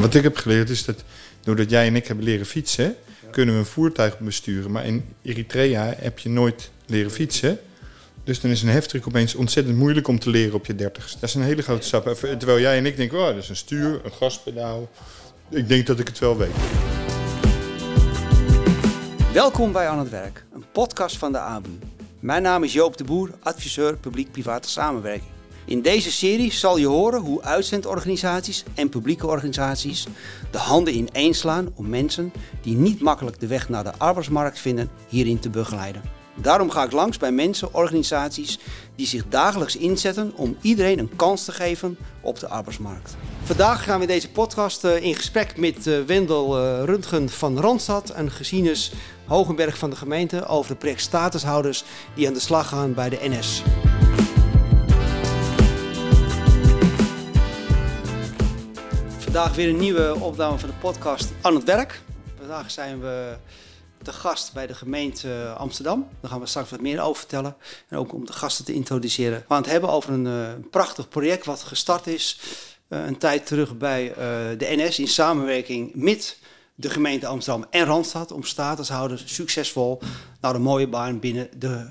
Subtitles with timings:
[0.00, 1.04] Wat ik heb geleerd is dat
[1.40, 2.96] doordat jij en ik hebben leren fietsen,
[3.30, 4.70] kunnen we een voertuig besturen.
[4.70, 7.58] Maar in Eritrea heb je nooit leren fietsen.
[8.24, 11.18] Dus dan is een heftruck opeens ontzettend moeilijk om te leren op je dertigste.
[11.20, 12.06] Dat is een hele grote stap.
[12.06, 14.90] Even- Terwijl jij en ik denken, oh, dat is een stuur, een gaspedaal.
[15.50, 16.54] Ik denk dat ik het wel weet.
[19.32, 21.78] Welkom bij Aan het Werk, een podcast van de ABU.
[22.20, 25.32] Mijn naam is Joop de Boer, adviseur publiek-private samenwerking.
[25.66, 30.06] In deze serie zal je horen hoe uitzendorganisaties en publieke organisaties
[30.50, 32.32] de handen ineenslaan om mensen
[32.62, 36.02] die niet makkelijk de weg naar de arbeidsmarkt vinden hierin te begeleiden.
[36.36, 38.58] Daarom ga ik langs bij mensen, organisaties
[38.96, 43.16] die zich dagelijks inzetten om iedereen een kans te geven op de arbeidsmarkt.
[43.42, 48.10] Vandaag gaan we deze podcast eh, in gesprek met eh, Wendel eh, Röntgen van Randstad
[48.10, 48.92] en Gesines
[49.26, 51.10] Hogenberg van de gemeente over de project
[52.14, 53.62] die aan de slag gaan bij de NS.
[59.34, 62.00] Vandaag weer een nieuwe opname van de podcast Aan het Werk.
[62.38, 63.36] Vandaag zijn we
[64.02, 66.08] te gast bij de gemeente Amsterdam.
[66.20, 67.56] Daar gaan we straks wat meer over vertellen.
[67.88, 69.38] En ook om de gasten te introduceren.
[69.38, 72.40] We gaan het hebben over een eh, prachtig project wat gestart is
[72.88, 74.16] eh, een tijd terug bij eh,
[74.58, 76.38] de NS in samenwerking met
[76.74, 80.00] de gemeente Amsterdam en Randstad om statushouders succesvol
[80.40, 81.90] naar een mooie baan binnen de,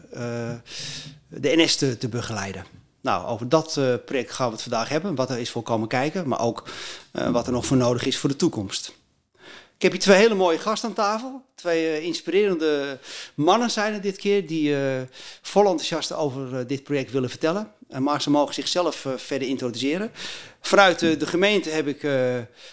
[1.28, 2.83] de NS te begeleiden.
[3.04, 5.16] Nou, over dat eh, project gaan we het vandaag hebben.
[5.16, 6.70] Wat er is voor komen kijken, maar ook
[7.12, 8.94] eh, wat er nog voor nodig is voor de toekomst.
[9.76, 11.42] Ik heb hier twee hele mooie gasten aan tafel.
[11.56, 13.00] Twee eh, inspirerende
[13.36, 14.76] mannen zijn er dit keer die
[15.42, 17.72] vol enthousiast over dit project willen vertellen.
[17.90, 20.12] En maar ze mogen zichzelf verder introduceren.
[20.62, 22.08] Vanuit de gemeente heb ik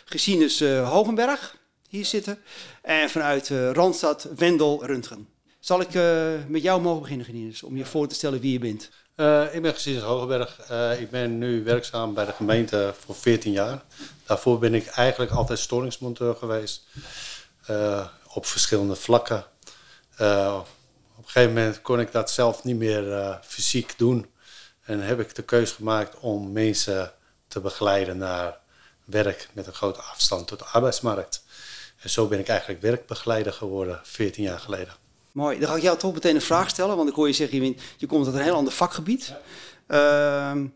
[0.04, 1.56] Gesines eh, Hogenberg
[1.88, 2.38] hier zitten.
[2.82, 5.28] En vanuit Randstad Wendel Röntgen.
[5.60, 5.88] Zal ik
[6.48, 8.90] met jou mogen beginnen, Gesines, om je voor te stellen wie je bent?
[9.20, 10.60] Eh, ik ben Gesines Hogeberg.
[10.68, 13.82] Eh, ik ben nu werkzaam bij de gemeente voor 14 jaar.
[14.26, 16.82] Daarvoor ben ik eigenlijk altijd storingsmonteur geweest.
[17.66, 19.44] eh, op verschillende vlakken.
[20.18, 20.66] Op
[21.18, 24.30] een gegeven moment kon ik dat zelf niet meer fysiek doen.
[24.82, 27.12] En heb ik de keuze gemaakt om mensen
[27.48, 28.58] te begeleiden naar
[29.04, 31.44] werk met een grote afstand tot de arbeidsmarkt.
[32.02, 35.09] En zo ben ik eigenlijk werkbegeleider geworden 14 jaar geleden.
[35.32, 35.58] Mooi.
[35.58, 38.06] Dan ga ik jou toch meteen een vraag stellen, want ik hoor je zeggen, je,
[38.06, 39.34] komt uit een heel ander vakgebied.
[39.86, 40.66] Ehm,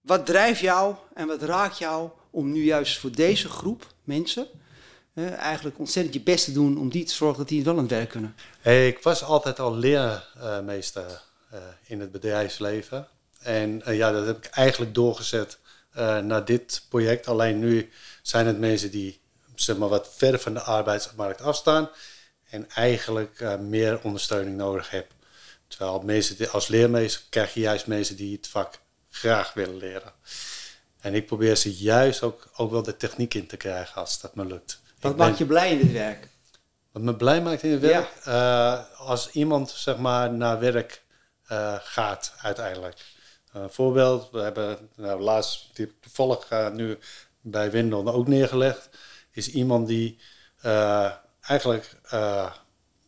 [0.00, 4.48] wat drijft jou en wat raakt jou om nu juist voor deze groep mensen
[5.26, 7.90] eigenlijk ontzettend je best te doen om die te zorgen dat die wel aan het
[7.90, 8.34] werk kunnen?
[8.60, 13.08] Hey, ik was altijd al leermeester eh, in het bedrijfsleven.
[13.38, 15.58] En eh, ja, dat heb ik eigenlijk doorgezet
[15.92, 17.28] eh, naar dit project.
[17.28, 17.90] Alleen nu
[18.22, 19.20] zijn het mensen die
[19.54, 21.88] zeg maar, wat verder van de arbeidsmarkt afstaan.
[22.50, 25.16] En eigenlijk eh, meer ondersteuning nodig hebben.
[25.68, 28.78] Terwijl mensen als leermeester krijg je juist mensen die het vak
[29.10, 30.12] graag willen leren.
[31.00, 34.34] En ik probeer ze juist ook, ook wel de techniek in te krijgen als dat
[34.34, 34.80] me lukt.
[35.00, 36.28] Wat ben- maakt je blij in dit werk?
[36.92, 41.02] wat me blij maakt in het werk, eh, als iemand zeg maar naar werk
[41.46, 43.04] eh, gaat uiteindelijk.
[43.52, 46.98] Een voorbeeld, we hebben nou, laatst die toevallig nu
[47.40, 48.88] bij Wendel ook neergelegd,
[49.30, 50.18] is iemand die
[51.48, 52.52] eigenlijk eh,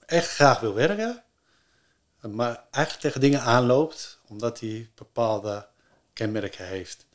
[0.06, 1.22] echt graag wil werken,
[2.20, 5.66] maar eigenlijk tegen dingen aanloopt omdat hij bepaalde
[6.12, 7.06] kenmerken heeft.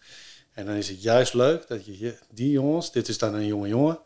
[0.54, 3.68] En dan is het juist leuk dat je die jongens, dit is dan een jonge
[3.68, 4.00] jongen,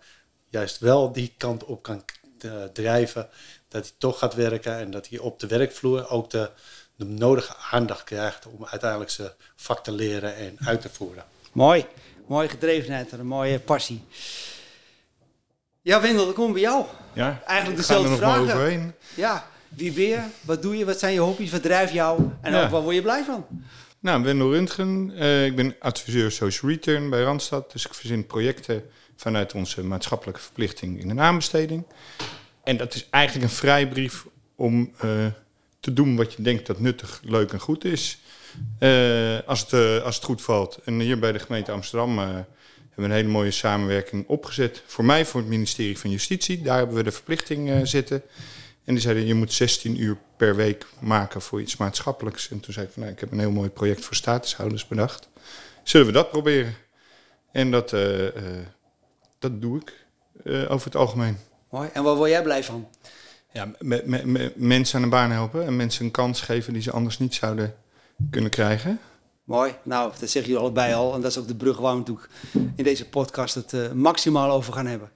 [0.49, 2.03] juist wel die kant op kan
[2.39, 3.29] eh, drijven.
[3.67, 6.49] Dat hij toch gaat werken en dat hij op de werkvloer ook de,
[6.95, 11.23] de nodige aandacht krijgt om uiteindelijk zijn vak te leren en uit te voeren.
[11.51, 11.85] Mooi.
[12.27, 14.03] Mooie gedrevenheid en een mooie passie.
[15.81, 16.85] Ja, Wendel, dan komen we bij jou.
[17.13, 18.41] Ja, Eigenlijk dezelfde vragen.
[18.41, 18.93] overheen.
[19.15, 20.19] Ja, wie ben je?
[20.41, 20.85] Wat doe je?
[20.85, 21.51] Wat zijn je hobby's?
[21.51, 22.21] Wat drijft jou?
[22.41, 22.63] En Ja.
[22.63, 23.45] ook waar word je blij van?
[23.99, 25.11] Nou, Wendel Röntgen.
[25.15, 27.71] eh, ik ben adviseur Social Return bij Randstad.
[27.71, 28.83] Dus ik verzin projecten
[29.15, 31.85] vanuit onze maatschappelijke verplichting in een aanbesteding.
[32.63, 34.25] En dat is eigenlijk een vrijbrief
[34.55, 35.09] om eh,
[35.79, 38.19] te doen wat je denkt dat nuttig, leuk en goed is.
[38.79, 40.77] Eh, als, het, als het goed valt.
[40.85, 42.19] En hier bij de gemeente Amsterdam
[42.99, 44.83] hebben een hele mooie samenwerking opgezet.
[44.85, 46.61] Voor mij, voor het ministerie van Justitie.
[46.61, 48.21] Daar hebben we de verplichting eh, zitten.
[48.85, 52.49] En die zeiden, je moet 16 uur per week maken voor iets maatschappelijks.
[52.49, 55.29] En toen zei ik van, nou, ik heb een heel mooi project voor statushouders bedacht.
[55.83, 56.75] Zullen we dat proberen?
[57.51, 58.33] En dat, eh, eh,
[59.39, 59.93] dat doe ik
[60.69, 61.37] over het algemeen.
[61.69, 61.89] Mooi.
[61.93, 62.89] En waar word jij blij van?
[63.51, 66.81] Ja, me- me- me- mensen aan een baan helpen en mensen een kans geven die
[66.81, 67.75] ze anders niet zouden
[68.29, 68.99] kunnen krijgen.
[69.49, 69.75] Mooi.
[69.83, 71.13] Nou, dat zeggen jullie allebei al.
[71.13, 72.29] En dat is ook de brug waar we natuurlijk
[72.75, 75.11] in deze podcast het eh, maximaal over gaan hebben.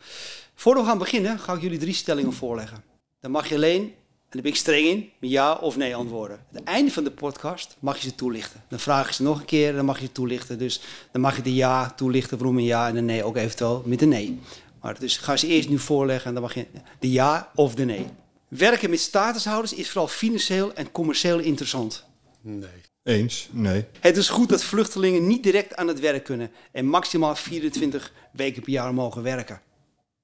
[0.56, 2.84] Voordat we gaan beginnen, ga ik jullie drie stellingen voorleggen.
[3.20, 3.94] Dan mag je alleen En
[4.30, 6.38] daar ben ik streng in, met ja of nee antwoorden.
[6.38, 8.64] Aan het einde van de podcast mag je ze toelichten.
[8.70, 10.58] Dan vraag je ze nog een keer, dan mag je ze toelichten.
[10.58, 10.82] Dus
[11.12, 14.02] dan mag je de ja toelichten, waarom een ja en een nee ook eventueel met
[14.02, 14.40] een nee.
[14.82, 16.66] Maar dus ga ze eerst nu voorleggen en dan mag je
[17.00, 18.06] de ja of de nee.
[18.48, 22.06] Werken met statushouders is vooral financieel en commercieel interessant.
[22.42, 22.92] Nee.
[23.04, 23.50] Eens?
[23.52, 23.86] Nee.
[24.00, 28.62] Het is goed dat vluchtelingen niet direct aan het werk kunnen en maximaal 24 weken
[28.62, 29.62] per jaar mogen werken.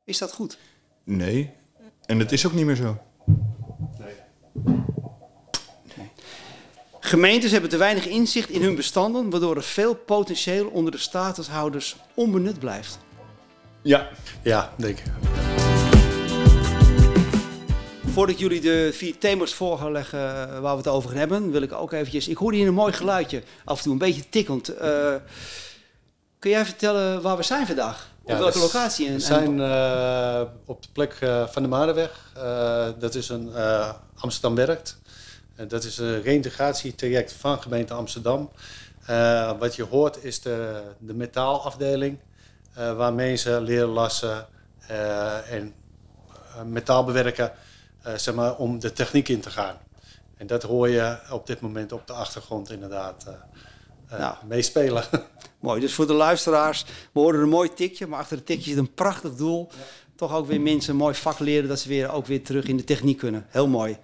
[0.04, 0.58] Is dat goed?
[1.04, 1.50] Nee.
[2.06, 2.98] En dat is ook niet meer zo.
[7.00, 11.98] Gemeentes hebben te weinig inzicht in hun bestanden, waardoor er veel potentieel onder de statushouders
[12.14, 13.00] onbenut blijft.
[13.82, 14.10] Ja.
[14.44, 15.49] Ja, denk ik.
[18.20, 21.52] Voordat jullie de vier thema's voor gaan leggen eh, waar we het over gaan hebben,
[21.52, 22.28] wil ik ook eventjes...
[22.28, 24.68] Ik hoorde hier een mooi geluidje, af en toe een beetje tikkend.
[24.70, 25.16] Eh,
[26.40, 28.08] kun jij vertellen waar we zijn vandaag?
[28.22, 29.08] Op Ja, welke dus locatie?
[29.08, 31.14] En, We zijn eh, op de plek
[31.52, 32.34] van de Marenweg.
[33.00, 33.52] Dat is een
[34.16, 34.98] Amsterdam Werkt.
[35.68, 38.50] Dat is een reïntegratietraject van gemeente Amsterdam.
[39.60, 42.20] Wat je hoort is de, de metaalafdeling,
[42.74, 44.48] waar mensen leren lassen
[45.50, 45.74] en
[46.66, 47.52] metaal bewerken,
[48.16, 49.76] zeg maar, om de techniek in te gaan.
[50.38, 53.34] En dat hoor je op dit moment op de achtergrond inderdaad eh,
[54.10, 54.36] eh, Nou.
[54.48, 55.04] meespelen.
[55.60, 58.78] Mooi, dus voor de luisteraars, we horen een mooi tikje, maar achter het tikje zit
[58.78, 59.70] een prachtig doel.
[60.16, 62.78] Toch ook weer mensen een mooi vak leren dat ze weer ook weer terug in
[62.78, 63.46] de techniek kunnen.
[63.50, 63.98] Heel mooi.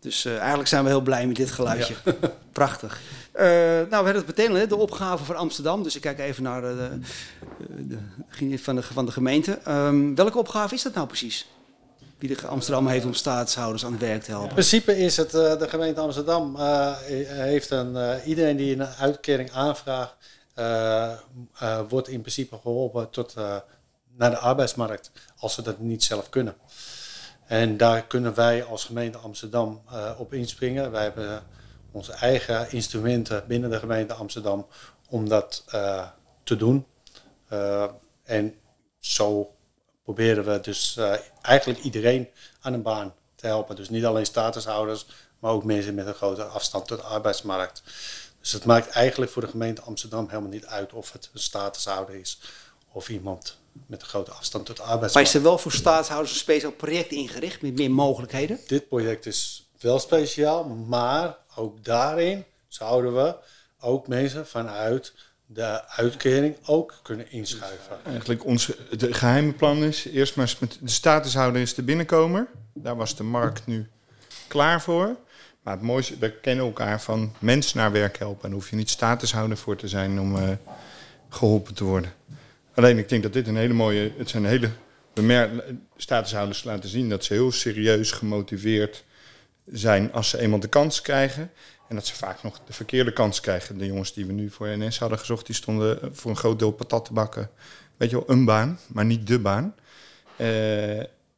[0.00, 1.94] Dus eh, eigenlijk zijn we heel blij met dit geluidje.
[2.52, 3.00] Prachtig.
[3.32, 5.82] Eh, nou, we hebben het meteen hè, de opgave van Amsterdam.
[5.82, 6.98] Dus ik kijk even naar de,
[7.68, 7.98] de,
[8.48, 9.58] de- van, de, van de gemeente.
[9.64, 11.48] Ehm, welke opgave is dat nou precies?
[12.20, 14.48] Wie de Amsterdam heeft om staatshouders aan het werk te helpen.
[14.48, 16.96] In principe is het eh, de gemeente Amsterdam eh,
[17.26, 20.14] heeft een eh, iedereen die een uitkering aanvraagt,
[21.88, 23.34] wordt in principe geholpen tot
[24.16, 26.54] naar de arbeidsmarkt als ze dat niet zelf kunnen.
[27.46, 29.82] En daar kunnen wij als gemeente Amsterdam
[30.18, 30.90] op inspringen.
[30.90, 31.42] Wij hebben
[31.90, 34.66] onze eigen instrumenten binnen de gemeente Amsterdam
[35.08, 35.64] om dat
[36.42, 36.86] te doen.
[38.24, 38.54] En
[38.98, 39.54] zo
[40.14, 42.28] proberen we dus eh, eigenlijk iedereen
[42.60, 43.76] aan een baan te helpen.
[43.76, 45.06] Dus niet alleen statushouders,
[45.38, 47.82] maar ook mensen met een grote afstand tot de arbeidsmarkt.
[48.40, 52.14] Dus het maakt eigenlijk voor de gemeente Amsterdam helemaal niet uit of het een statushouder
[52.14, 52.40] is
[52.92, 55.34] of iemand met een grote afstand tot de Maar is arbeidsmarkt.
[55.34, 58.60] er wel voor staatshouders een speciaal project ingericht met meer mogelijkheden?
[58.66, 63.34] Dit project is wel speciaal, maar ook daarin zouden we
[63.80, 65.12] ook mensen vanuit
[65.52, 68.04] de uitkering ook kunnen inschuiven.
[68.04, 72.48] Eigenlijk ons het geheime plan is eerst maar met de statushouder is de binnenkomer.
[72.74, 73.88] Daar was de markt nu
[74.48, 75.16] klaar voor.
[75.62, 78.42] Maar het mooiste, we kennen elkaar van mensen naar werk helpen.
[78.42, 80.48] En daar hoef je niet statushouder voor te zijn om eh,
[81.28, 82.12] geholpen te worden.
[82.74, 84.70] Alleen ik denk dat dit een hele mooie, het zijn hele
[85.96, 89.04] statushouders laten zien dat ze heel serieus gemotiveerd
[89.66, 91.50] zijn als ze eenmaal de kans krijgen.
[91.90, 93.78] En dat ze vaak nog de verkeerde kans krijgen.
[93.78, 96.70] De jongens die we nu voor NS hadden gezocht, die stonden voor een groot deel
[96.70, 97.50] patat te bakken.
[97.96, 99.74] Weet je wel, een baan, maar niet de baan.
[100.36, 100.46] Eh,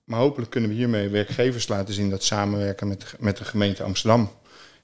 [0.04, 3.82] maar hopelijk kunnen we hiermee werkgevers laten zien dat samenwerken met de, met de gemeente
[3.82, 4.30] Amsterdam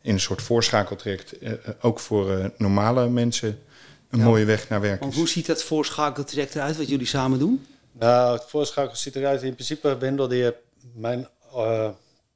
[0.03, 3.59] in een soort voorschakeltraject eh, eh, ook voor eh, normale mensen
[4.11, 4.25] een Ja.
[4.25, 5.19] mooie weg naar werk Want is.
[5.19, 7.67] hoe ziet dat voorschakeltraject eruit wat jullie samen doen?
[7.93, 9.43] Nou, het voorschakel ziet eruit.
[9.43, 10.57] In principe, Wendel, die heeft
[10.95, 11.29] mijn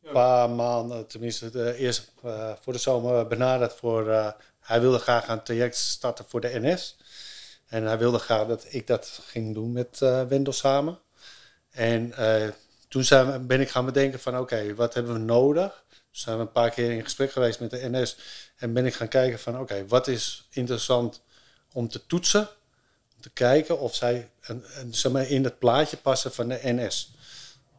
[0.02, 4.10] eh paar maanden, tenminste eerst eh, voor de zomer, benaderd voor...
[4.10, 6.96] eh, hij wilde graag een traject starten voor de NS.
[7.66, 10.98] En hij wilde graag dat ik dat ging doen met eh Wendel samen.
[11.70, 12.14] En
[12.88, 15.84] toen zijn ben ik gaan bedenken van, oké, wat hebben we nodig?
[16.10, 18.16] Dus zijn we een paar keer in gesprek geweest met de NS.
[18.56, 21.22] En ben ik gaan kijken van, oké, wat is interessant
[21.72, 22.48] om te toetsen?
[23.22, 24.64] te kijken of zij een,
[25.02, 27.14] een, in het plaatje passen van de NS.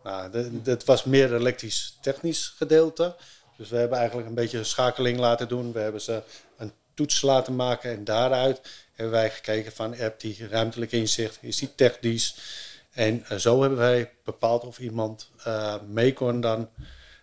[0.03, 3.15] Nou, dat was meer elektrisch-technisch gedeelte.
[3.57, 5.71] Dus we hebben eigenlijk een beetje een schakeling laten doen.
[5.71, 6.21] We hebben ze
[6.57, 8.61] een toets laten maken en daaruit
[8.93, 12.35] hebben wij gekeken van, heb die ruimtelijk inzicht, is die technisch?
[12.91, 16.69] En eh, zo hebben wij bepaald of iemand eh, mee kon dan,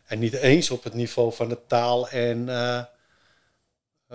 [0.06, 2.82] en niet eens op het niveau van de taal en eh,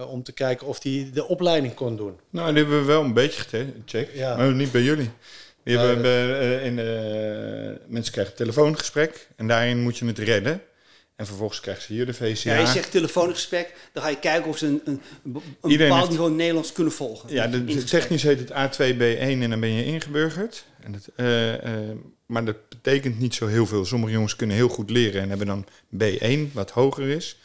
[0.09, 2.19] om te kijken of die de opleiding kon doen.
[2.29, 4.35] Nou, die hebben we wel een beetje gecheckt, Ja.
[4.35, 5.11] maar niet bij jullie.
[5.65, 6.85] Die Nee, hebben, eh, in, eh,
[7.87, 10.61] mensen krijgen een telefoongesprek en daarin moet je het redden.
[11.15, 12.53] En vervolgens krijgen ze hier de VCA.
[12.53, 15.01] Ja, je zegt telefoongesprek, dan ga je kijken of ze een, een,
[15.61, 17.33] een bepaald niveau Nederlands kunnen volgen.
[17.33, 20.65] Ja, de, de- technisch heet het A2B1 en dan ben je ingeburgerd.
[20.83, 21.95] En dat, eh, eh,
[22.25, 23.85] maar dat betekent niet zo heel veel.
[23.85, 25.65] Sommige jongens kunnen heel goed leren en hebben dan
[25.97, 27.39] B1, wat hoger is.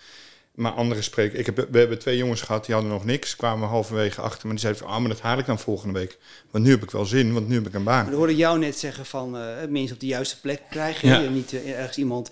[0.60, 1.38] Maar anderen spreken.
[1.38, 3.36] Ik heb, we hebben twee jongens gehad die hadden nog niks.
[3.36, 4.40] Kwamen halverwege achter.
[4.42, 6.18] Maar die zeiden van, ah, maar dat haal ik dan volgende week.
[6.50, 7.94] Want nu heb ik wel zin, want nu heb ik een baan.
[7.94, 11.08] Maar dan hoorde ik jou net zeggen van uh, mensen op de juiste plek krijgen.
[11.08, 11.18] Ja.
[11.18, 12.30] Je niet uh, ergens iemand.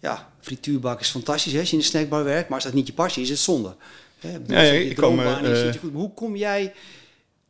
[0.00, 2.48] Ja, frituurbak is fantastisch hè, als je in de snackbar werkt.
[2.48, 3.74] Maar als dat niet je passie is, is het zonde.
[4.18, 5.82] Hè, ik Ja, ja, kom, eh, goed.
[5.82, 6.72] Maar hoe kom jij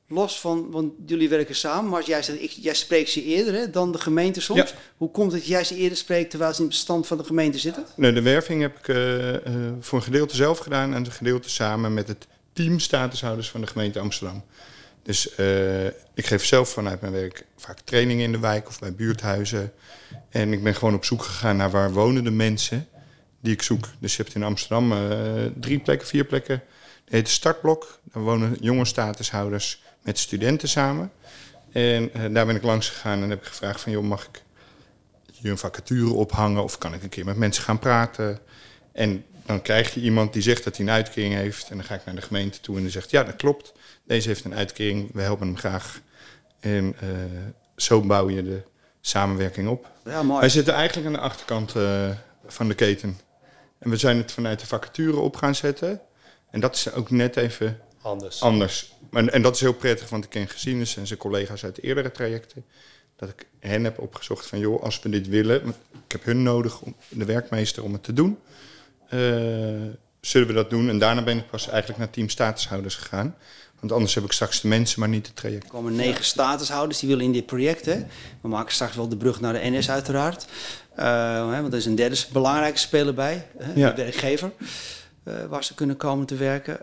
[0.09, 3.55] los van, want jullie werken samen, maar als jij zegt, ik, jij spreekt ze eerder
[3.55, 4.71] hè, dan de gemeente soms.
[4.71, 4.77] Ja.
[4.97, 7.25] Hoe komt het dat jij ze eerder spreekt terwijl ze in het bestand van de
[7.25, 7.87] gemeente zitten?
[7.97, 9.43] Nee, de werving heb ik eh, eh,
[9.81, 10.95] voor een gedeelte zelf gedaan.
[10.95, 14.45] En een gedeelte samen met het team statushouders van de gemeente Amsterdam.
[15.03, 18.95] Dus eh, ik geef zelf vanuit mijn werk vaak trainingen in de wijk of bij
[18.95, 19.73] buurthuizen.
[20.29, 22.88] En ik ben gewoon op zoek gegaan naar waar wonen de mensen
[23.41, 23.88] die ik zoek.
[23.99, 24.95] Dus je hebt in Amsterdam
[25.61, 26.62] drie plekken, vier plekken.
[27.05, 27.99] Dat heet Startblok.
[28.12, 31.12] Daar wonen jonge statushouders met studenten samen.
[31.73, 33.93] En eh, daar ben ik langs gegaan en heb ik gevraagd van...
[33.93, 34.43] joh, mag ik
[35.33, 38.38] hier een vacature ophangen of kan ik een keer met mensen gaan praten?
[38.93, 41.71] En dan krijg je iemand die zegt dat hij een uitkering heeft.
[41.71, 43.73] En dan ga ik naar de gemeente toe en die zegt, ja, dat klopt.
[44.07, 46.00] Deze heeft een uitkering, we helpen hem graag.
[46.61, 47.09] En eh,
[47.77, 48.62] zo bouw je de
[49.00, 49.91] samenwerking op.
[50.05, 50.41] Ja, mooi.
[50.41, 52.11] Wij zitten eigenlijk aan de achterkant eh,
[52.47, 53.21] van de keten.
[53.79, 56.00] En we zijn het vanuit de vacature op gaan zetten.
[56.50, 58.41] En dat is ook net even Anders.
[58.41, 58.93] anders.
[59.12, 61.83] En, en dat is heel prettig, want ik ken Gezienis en zijn collega's uit de
[61.83, 62.65] eerdere trajecten.
[63.17, 65.62] Dat ik hen heb opgezocht van, joh, als we dit willen...
[65.62, 68.38] want ik heb hun nodig, om, de werkmeester, om het te doen.
[69.09, 69.19] eh,
[70.21, 70.88] zullen we dat doen?
[70.88, 73.35] En daarna ben ik pas eigenlijk naar team statushouders gegaan.
[73.81, 75.65] Want anders heb ik straks de mensen, maar niet het traject.
[75.65, 77.85] Er komen negen statushouders die willen in dit project.
[77.85, 78.05] Hè.
[78.41, 80.47] We maken straks wel de brug naar de NS uiteraard.
[80.95, 81.05] Eh,
[81.50, 83.91] hè, want er is een derde belangrijke speler bij, hè, Ja.
[83.91, 84.53] de werkgever,
[85.25, 86.81] eh, waar ze kunnen komen te werken.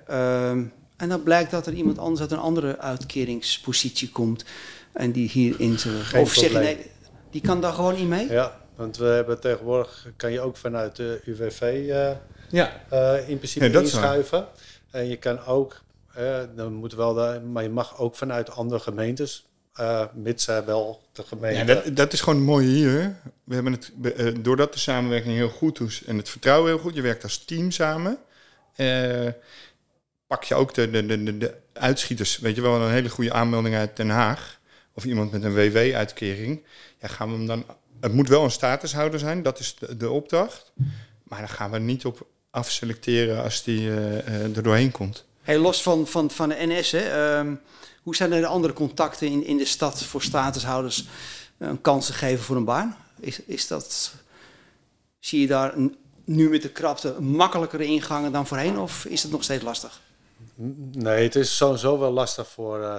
[1.05, 4.45] En dan blijkt dat er iemand anders uit een andere uitkeringspositie komt.
[4.93, 5.77] En die hier in.
[5.77, 6.91] Geen Of zeg je nee,
[7.31, 8.29] die kan daar gewoon niet mee?
[8.29, 12.11] Ja, want we hebben tegenwoordig, kan je ook vanuit de UWV eh,
[12.49, 12.81] Ja.
[12.89, 14.47] eh, in principe Ja, inschuiven.
[14.91, 15.81] En je kan ook,
[16.13, 20.65] eh, dan moet wel de, maar je mag ook vanuit andere gemeentes, eh, mits zij
[20.65, 21.57] wel de gemeente.
[21.57, 23.15] Ja, dat, dat is gewoon het mooie hier.
[23.43, 23.91] We hebben het,
[24.43, 27.71] doordat de samenwerking heel goed is en het vertrouwen heel goed, je werkt als team
[27.71, 28.17] samen,
[28.75, 29.27] eh,
[30.27, 32.39] pak je ook de, de, de, de, uitschieters.
[32.39, 34.59] Weet je wel, een hele goede aanmelding uit Den Haag
[34.93, 36.63] of iemand met een WW-uitkering.
[37.01, 37.65] Ja, gaan we hem dan,
[37.99, 40.71] het moet wel een statushouder zijn, dat is de, de opdracht.
[41.23, 45.25] Maar dan gaan we niet op afselecteren als die eh, eh, er doorheen komt.
[45.41, 47.55] Hey, los van, van, van de NS, hè, ehm,
[48.03, 51.05] hoe zijn er de andere contacten in, in de stad voor statushouders
[51.57, 52.97] eh, een kans te geven voor een baan?
[53.19, 54.13] Is, is dat,
[55.19, 55.73] zie je daar
[56.25, 60.01] nu met de krapte makkelijkere ingangen dan voorheen of is het nog steeds lastig?
[60.91, 62.97] Nee, het is sowieso wel lastig voor eh,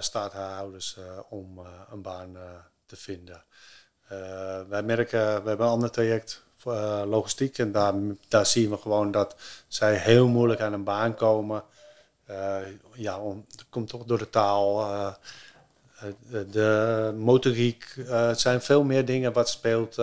[1.29, 2.37] om eh, een baan
[2.87, 3.45] te vinden.
[4.69, 6.75] Wij merken, we hebben een ander traject voor
[7.07, 7.95] logistiek en daar,
[8.29, 9.37] daar zien we gewoon dat
[9.69, 11.63] zij heel moeilijk aan een baan komen.
[12.93, 14.87] Ja, dat komt toch door de taal,
[16.31, 17.95] de, motoriek.
[18.07, 19.97] het zijn veel meer dingen wat speelt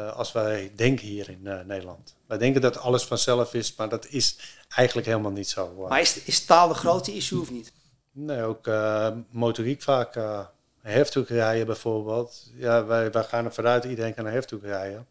[0.00, 2.14] als wij denken hier in eh, Nederland.
[2.26, 4.36] Wij denken dat alles vanzelf is, maar dat is
[4.68, 5.74] eigenlijk helemaal niet zo.
[5.82, 5.88] eh.
[5.88, 7.72] Maar is, is taal de grote issue of niet?
[8.12, 10.16] Nee, ook eh, motoriek vaak.
[10.16, 10.46] eh
[10.82, 12.50] heftruck rijden bijvoorbeeld.
[12.54, 15.06] Ja, wij, wij gaan ervan uit, iedereen kan een heftruck rijden.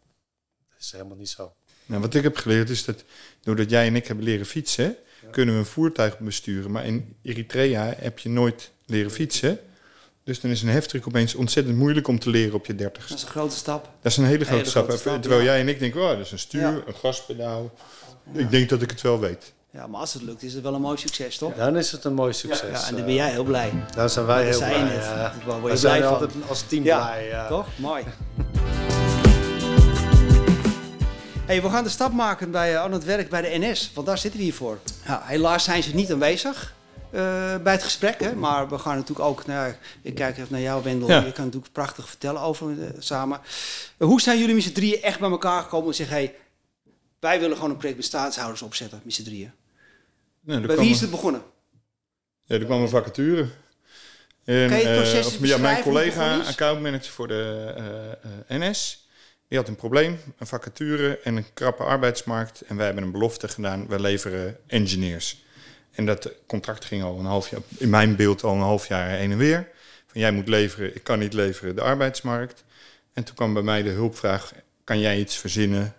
[0.70, 1.52] Dat is helemaal niet zo.
[1.86, 3.04] Nou, wat ik heb geleerd is dat
[3.42, 4.96] doordat jij en ik hebben leren fietsen,
[5.30, 6.70] kunnen we een voertuig besturen.
[6.70, 9.58] Maar in Eritrea heb je nooit leren fietsen.
[10.26, 13.14] Dus dan is een heftruck opeens ontzettend moeilijk om te leren op je Dat dertigste.
[13.14, 13.88] is een grote stap.
[14.02, 14.84] Dat is een hele grote Hele stap.
[14.84, 15.46] grote stap, Terwijl ja.
[15.50, 16.82] jij en ik denken, oh, dat is een stuur, Ja.
[16.86, 17.70] een gaspedaal.
[18.32, 19.52] Ik denk dat ik het wel weet.
[19.70, 21.54] Ja, maar als het lukt is het wel een mooi succes, toch?
[21.54, 22.60] Dan is het een mooi succes.
[22.80, 23.04] Ja, en dan eh.
[23.04, 23.72] ben jij heel blij.
[23.94, 24.96] Daar zijn wij Dat heel blij.
[24.98, 25.06] eh.
[25.46, 26.12] Daar word je blij we van.
[26.12, 27.30] altijd als team Ja, blij.
[27.30, 27.46] eh.
[27.48, 27.66] Toch?
[27.76, 28.04] Mooi.
[31.46, 34.06] Hey, we gaan de stap maken bij, eh, aan het werk bij de NS, want
[34.06, 34.78] daar zitten we hier voor.
[35.06, 36.74] Ja, helaas zijn ze niet aanwezig
[37.10, 39.44] eh, bij het gesprek, hè, maar we gaan natuurlijk ook,
[40.02, 41.24] ik kijk even naar jou Wendel, Ja.
[41.24, 43.40] je kan natuurlijk prachtig vertellen over eh, samen.
[43.96, 46.34] Eh, hoe zijn jullie met z'n drieën echt bij elkaar gekomen en zeggen, hey,
[47.20, 49.52] wij willen gewoon een project met staatshouders opzetten, met z'n drieën.
[50.40, 51.42] Bij wie is het begonnen?
[52.44, 53.48] Ja, er kwam een vacature.
[54.44, 57.74] En, Kan je het proces of, eens ja, mijn collega, accountmanager voor de
[58.48, 59.08] NS,
[59.48, 62.60] die had een probleem, een vacature en een krappe arbeidsmarkt.
[62.60, 65.44] En wij hebben een belofte gedaan, wij leveren engineers.
[65.96, 69.08] En dat contract ging al een half jaar, in mijn beeld al een half jaar
[69.08, 69.68] heen en weer.
[70.06, 72.64] Van jij moet leveren, ik kan niet leveren, de arbeidsmarkt.
[73.12, 74.52] En toen kwam bij mij de hulpvraag,
[74.84, 75.94] kan jij iets verzinnen?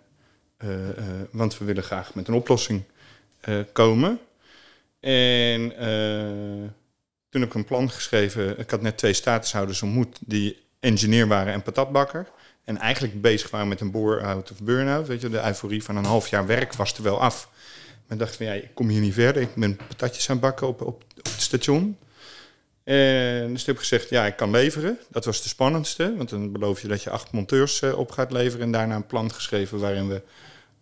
[0.58, 2.84] Eh, eh, want we willen graag met een oplossing
[3.40, 4.20] eh, komen.
[5.00, 5.70] En
[7.30, 8.60] toen heb ik een plan geschreven.
[8.60, 12.28] Ik had net twee statushouders ontmoet die engineer waren en patatbakker.
[12.64, 15.08] En eigenlijk bezig waren met een bore-out of burn-out.
[15.08, 17.50] Weet je, de euforie van een half jaar werk was er wel af.
[18.08, 19.42] Maar dacht van ja, ik kom hier niet verder.
[19.42, 21.98] Ik ben patatjes aan het bakken op, op, op het station.
[22.84, 25.00] En dus ik heb gezegd, ja, ik kan leveren.
[25.10, 26.16] Dat was de spannendste.
[26.18, 28.66] Want dan beloof je dat je acht monteurs eh, op gaat leveren.
[28.66, 30.22] En daarna een plan geschreven waarin we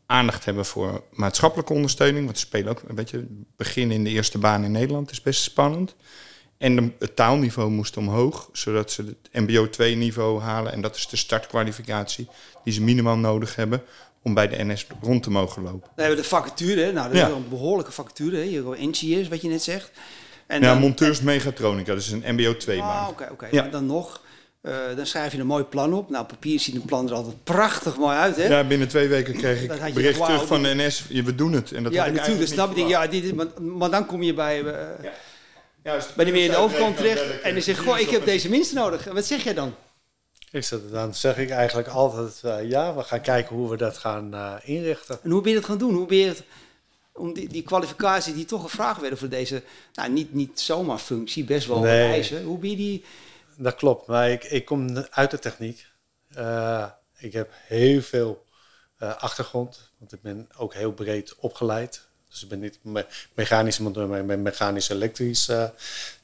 [0.06, 2.26] aandacht hebben voor maatschappelijke ondersteuning.
[2.26, 5.42] Want we spelen ook, weet je, begin in de eerste baan in Nederland is best
[5.42, 5.96] spannend.
[6.58, 10.72] En het taalniveau moest omhoog, zodat ze het MBO 2 niveau halen.
[10.72, 12.28] En dat is de startkwalificatie
[12.64, 13.84] die ze minimaal nodig hebben
[14.26, 15.80] om bij de NS rond te mogen lopen.
[15.82, 16.92] Dan hebben we de vacature.
[16.92, 17.28] Nou, dat Ja.
[17.28, 18.36] is een behoorlijke vacature.
[18.38, 18.44] Hè?
[18.44, 19.92] Je engineers, wat je net zegt.
[20.48, 23.10] En ja, dan- monteurs mechatronica, dat is een MBO 2 Ah, baan.
[23.10, 23.48] oké, oké.
[23.52, 23.62] Ja.
[23.68, 24.22] Dan nog,
[24.62, 26.10] eh, dan schrijf je een mooi plan op.
[26.10, 28.48] Nou, papier ziet een plan er altijd prachtig mooi uit, hè?
[28.48, 31.72] Ja, binnen twee weken kreeg ik bericht terug van de NS, we doen het.
[31.72, 32.88] En dat ja, natuurlijk, dat snap ik.
[32.88, 35.12] ja, dit is, maar, maar dan kom je bij, eh, Ja.
[35.84, 37.22] Ja, bij de meer in de overkant terecht.
[37.22, 39.08] En dan ik, zeg je, eh, goh, ik heb deze minste nodig.
[39.08, 39.76] En wat zeg jij dan?
[40.52, 44.34] Ik dan zeg ik eigenlijk altijd, eh, ja, we gaan kijken hoe we dat gaan
[44.34, 45.20] eh, inrichten.
[45.24, 45.94] En hoe ben je dat gaan doen?
[45.94, 46.44] Hoe ben je het,
[47.14, 51.44] om die, die kwalificatie die toch gevraagd werden voor deze, nou, niet, niet zomaar functie,
[51.44, 52.12] best wel Nee.
[52.12, 52.44] eisen.
[52.44, 53.04] Hoe ben je die...
[53.58, 55.86] Dat klopt, maar ik, ik kom uit de techniek.
[56.34, 56.86] Eh,
[57.18, 58.44] ik heb heel veel
[58.98, 62.08] achtergrond, want ik ben ook heel breed opgeleid.
[62.30, 65.48] Dus ik ben niet me mechanisch monteur, maar ik ben mechanisch elektrisch.
[65.48, 65.70] eh.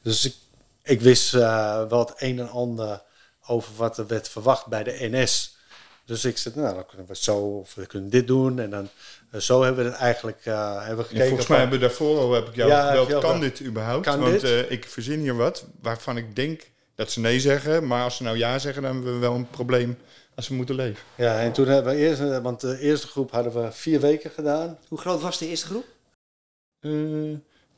[0.02, 0.36] dus ik,
[0.84, 3.02] ik wist wel het een en ander
[3.48, 5.56] over wat er werd verwacht bij de NS.
[6.06, 8.60] Dus ik zei, nou, dan kunnen we zo, of we kunnen dit doen.
[8.60, 8.90] En dan,
[9.32, 11.28] eh, zo hebben we het eigenlijk eh, hebben we Ja, gekeken.
[11.28, 14.06] volgens mij van- hebben we daarvoor al heb ik jou Ja, gebeld, kan dit überhaupt?
[14.06, 14.44] Kan Want dit?
[14.44, 16.62] eh, ik verzin hier wat waarvan ik denk
[16.96, 17.88] dat ze nee zeggen.
[17.88, 19.98] Maar als ze nou ja zeggen, dan hebben we wel een probleem
[20.36, 21.04] als we moeten leven.
[21.16, 24.78] Ja, en toen hebben we eerst, want de eerste groep hadden we vier weken gedaan.
[24.88, 25.86] Hoe groot was de eerste groep?
[26.80, 26.92] Eh,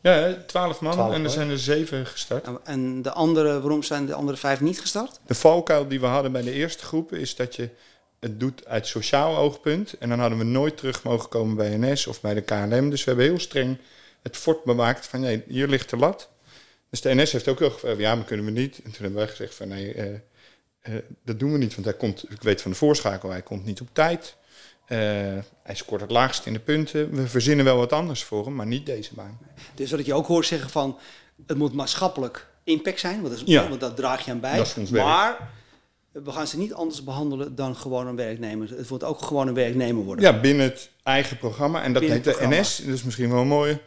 [0.04, 2.46] ja, twaalf man 12 en er zijn er zeven gestart.
[2.46, 5.20] Nou, En de andere, waarom zijn de andere vijf niet gestart?
[5.26, 7.70] De valkuil die we hadden bij de eerste groep is dat je
[8.20, 9.98] het doet uit sociaal oogpunt.
[9.98, 12.90] En dan hadden we nooit terug mogen komen bij NS of bij de KLM.
[12.90, 13.78] Dus we hebben heel streng
[14.22, 16.30] het fort bewaakt van nee, hier ligt de lat.
[16.90, 18.76] Dus de NS heeft ook wel gevraagd, ja, maar kunnen we niet.
[18.76, 20.14] En toen hebben wij gezegd van nee, eh,
[20.82, 20.94] eh,
[21.26, 21.74] dat doen we niet.
[21.74, 24.36] Want hij komt, ik weet van de voorschakel, hij komt niet op tijd.
[24.94, 27.16] Eh, hij scoort het laagst in de punten.
[27.16, 29.40] We verzinnen wel wat anders voor hem, maar niet deze baan.
[29.76, 30.98] Dus wat ik je ook hoor zeggen van,
[31.48, 33.68] het moet maatschappelijk impact zijn, want dat, is, Ja.
[33.70, 34.66] want dat draag je aan bij.
[34.92, 35.52] Maar
[36.12, 38.70] we gaan ze niet anders behandelen dan gewoon een werknemer.
[38.70, 40.26] Het wordt ook gewoon een werknemer worden.
[40.26, 41.84] Ja, binnen het eigen programma.
[41.84, 42.48] En dat Binnen heet de.
[42.48, 42.78] NS.
[42.86, 43.80] Dat is misschien wel mooi.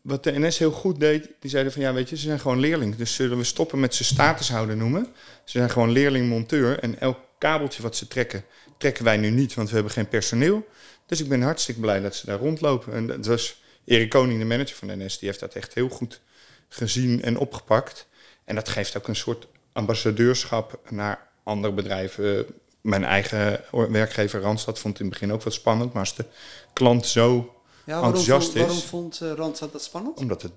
[0.00, 2.60] Wat de NS heel goed deed, die zeiden van ja, weet je, ze zijn gewoon
[2.60, 2.96] leerling.
[2.96, 5.04] Dus zullen we stoppen met ze statushouder noemen.
[5.44, 6.78] Ze zijn gewoon leerling-monteur.
[6.78, 8.44] En elk kabeltje wat ze trekken,
[8.78, 10.66] trekken wij nu niet, want we hebben geen personeel.
[11.06, 12.92] Dus ik ben hartstikke blij dat ze daar rondlopen.
[12.92, 15.88] En dat was Erik Koning, de manager van de NS, die heeft dat echt heel
[15.88, 16.20] goed
[16.68, 18.06] gezien en opgepakt.
[18.44, 22.46] En dat geeft ook een soort ambassadeurschap naar andere bedrijven.
[22.80, 25.92] Mijn eigen werkgever Randstad vond het in het begin ook wat spannend.
[25.92, 26.24] Maar als de
[26.72, 28.84] klant zo Ja, waarom, enthousiast waarom is.
[28.84, 30.18] vond eh, Randstad dat spannend?
[30.18, 30.52] Omdat het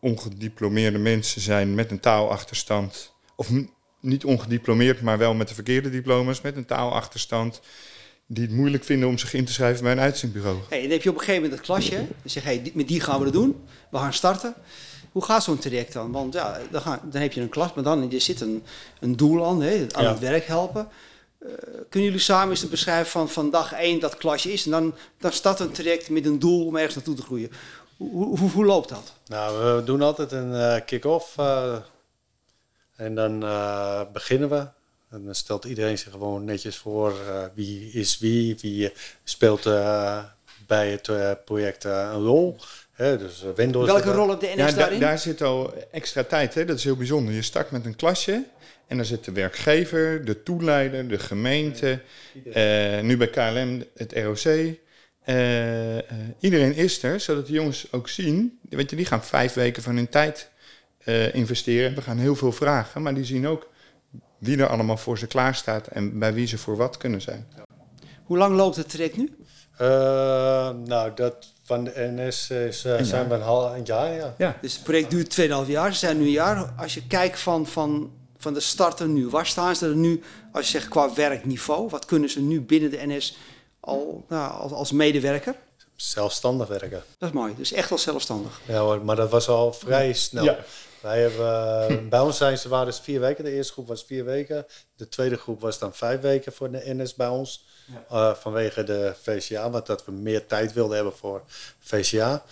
[0.00, 3.12] ongediplomeerde mensen zijn met een taalachterstand.
[3.36, 3.50] Of
[4.00, 6.40] niet ongediplomeerd, maar wel met de verkeerde diploma's.
[6.40, 7.60] Met een taalachterstand.
[8.30, 10.58] Die het moeilijk vinden om zich in te schrijven bij een uitzendbureau.
[10.68, 11.94] Hey, dan heb je op een gegeven moment het klasje.
[11.96, 13.64] Dan zeg je, hey, met die gaan we het doen.
[13.90, 14.54] We gaan starten.
[15.12, 16.12] Hoe gaat zo'n traject dan?
[16.12, 18.62] Want ja, dan, dan heb je een klas, maar dan er zit een,
[19.00, 20.10] een doel aan, hè, aan Ja.
[20.10, 20.88] het werk helpen.
[21.38, 21.48] Eh,
[21.88, 24.64] kunnen jullie samen eens beschrijven van, van dag 1 dat klasje is?
[24.64, 27.50] En dan, dan start een traject met een doel om ergens naartoe te groeien.
[27.96, 29.12] Hoe, hoe, hoe, hoe loopt dat?
[29.26, 31.36] Nou, we doen altijd een eh, kick-off.
[31.38, 31.76] eh,
[32.98, 34.66] en dan eh, beginnen we.
[35.10, 39.66] En dan stelt iedereen zich gewoon netjes voor eh, wie is wie, wie eh, speelt
[39.66, 40.24] eh,
[40.66, 42.56] bij het eh, project eh, een rol.
[42.92, 45.00] Hè, dus is Welke rol heeft de NS Ja, da- daarin?
[45.00, 46.54] daar zit al extra tijd.
[46.54, 46.64] Hè?
[46.64, 47.34] Dat is heel bijzonder.
[47.34, 48.44] Je start met een klasje.
[48.86, 52.00] En dan zit de werkgever, de toeleider, de gemeente.
[52.52, 54.44] eh, nu bij KLM het ROC.
[55.24, 56.04] Eh, eh,
[56.40, 58.58] iedereen is er, zodat de jongens ook zien.
[58.68, 60.50] Weet je, die gaan vijf weken van hun tijd
[61.08, 61.94] eh, investeren.
[61.94, 63.02] We gaan heel veel vragen.
[63.02, 63.68] Maar die zien ook
[64.38, 65.86] wie er allemaal voor ze klaar staat.
[65.86, 67.48] En bij wie ze voor wat kunnen zijn.
[68.24, 69.36] Hoe lang loopt het traject nu?
[69.76, 69.88] Eh,
[70.84, 74.34] nou, dat van de NS is, eh, Een zijn we een half een jaar, ja.
[74.38, 74.56] Ja.
[74.60, 75.92] Dus het project duurt 2,5 jaar.
[75.92, 76.72] Ze zijn nu een jaar.
[76.76, 80.22] Als je kijkt van, van, van de starter nu, waar staan ze er nu?
[80.52, 83.36] Als je zegt qua werkniveau, wat kunnen ze nu binnen de NS
[83.80, 85.54] al nou, als, als medewerker?
[85.96, 87.02] Zelfstandig werken.
[87.18, 87.54] Dat is mooi.
[87.56, 88.60] Dus echt wel zelfstandig.
[88.64, 90.44] Ja hoor, maar dat was al vrij snel.
[90.44, 90.58] Ja.
[91.00, 93.44] Wij hebben, eh, bij ons zijn ze waren dus vier weken.
[93.44, 94.66] De eerste groep was vier weken.
[94.96, 97.66] De tweede groep was dan vijf weken voor de NS bij ons.
[98.08, 101.42] Eh, vanwege de VCA, want dat we meer tijd wilden hebben voor
[101.78, 102.42] VCA.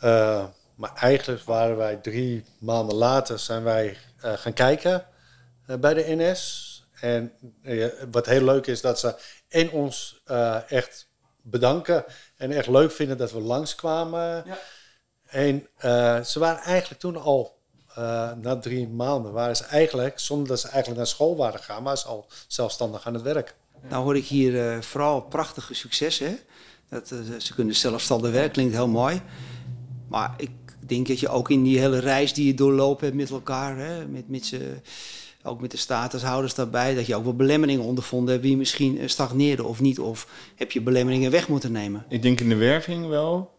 [0.00, 5.06] Eh, maar eigenlijk waren wij drie maanden later zijn wij gaan kijken
[5.66, 6.70] bij de NS.
[7.00, 7.32] En
[8.10, 9.14] wat heel leuk is dat ze
[9.48, 10.22] in ons
[10.68, 11.08] echt
[11.42, 12.04] bedanken
[12.36, 14.44] en echt leuk vinden dat we langskwamen.
[14.46, 14.58] Ja.
[15.26, 15.68] En
[16.24, 17.61] ze waren eigenlijk toen al,
[17.94, 21.82] eh, na drie maanden, waren ze eigenlijk, zonder dat ze eigenlijk naar school waren gegaan,
[21.82, 23.54] maar ze al zelfstandig aan het werk.
[23.88, 26.38] Nou hoor ik hier eh, vooral prachtige successen.
[26.88, 29.22] Dat, eh, ze kunnen zelfstandig werken, klinkt heel mooi.
[30.08, 30.50] Maar ik
[30.86, 34.06] denk dat je ook in die hele reis die je doorlopen hebt met elkaar, hè?
[34.06, 34.80] Met, met ze,
[35.42, 39.08] ook met de statushouders daarbij, dat je ook wel belemmeringen ondervonden hebt wie misschien eh,
[39.08, 39.98] stagneerde of niet.
[39.98, 40.26] Of
[40.56, 42.04] heb je belemmeringen weg moeten nemen.
[42.08, 43.50] Ik denk in de werving wel,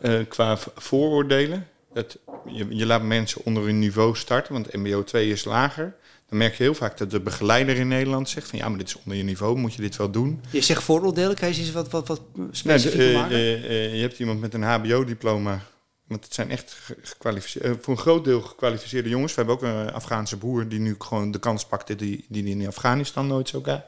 [0.00, 1.66] eh, qua vooroordelen.
[1.96, 5.94] Dat je, je laat mensen onder hun niveau starten, want MBO 2 is lager.
[6.28, 8.86] Dan merk je heel vaak dat de begeleider in Nederland zegt van ja, maar dit
[8.88, 10.40] is onder je niveau, moet je dit wel doen.
[10.50, 13.36] Je zegt vooroordelen, kan je eens wat, wat, wat Nou, specifieker de- eh, maken?
[13.36, 15.60] eh, eh, je hebt iemand met een HBO-diploma.
[16.06, 19.34] Want het zijn echt ge- gekwalificeerde, eh, voor een groot deel gekwalificeerde jongens.
[19.34, 22.56] We hebben ook een Afghaanse boer die nu gewoon de kans pakte die, die die
[22.58, 23.86] in Afghanistan nooit zou krijgen.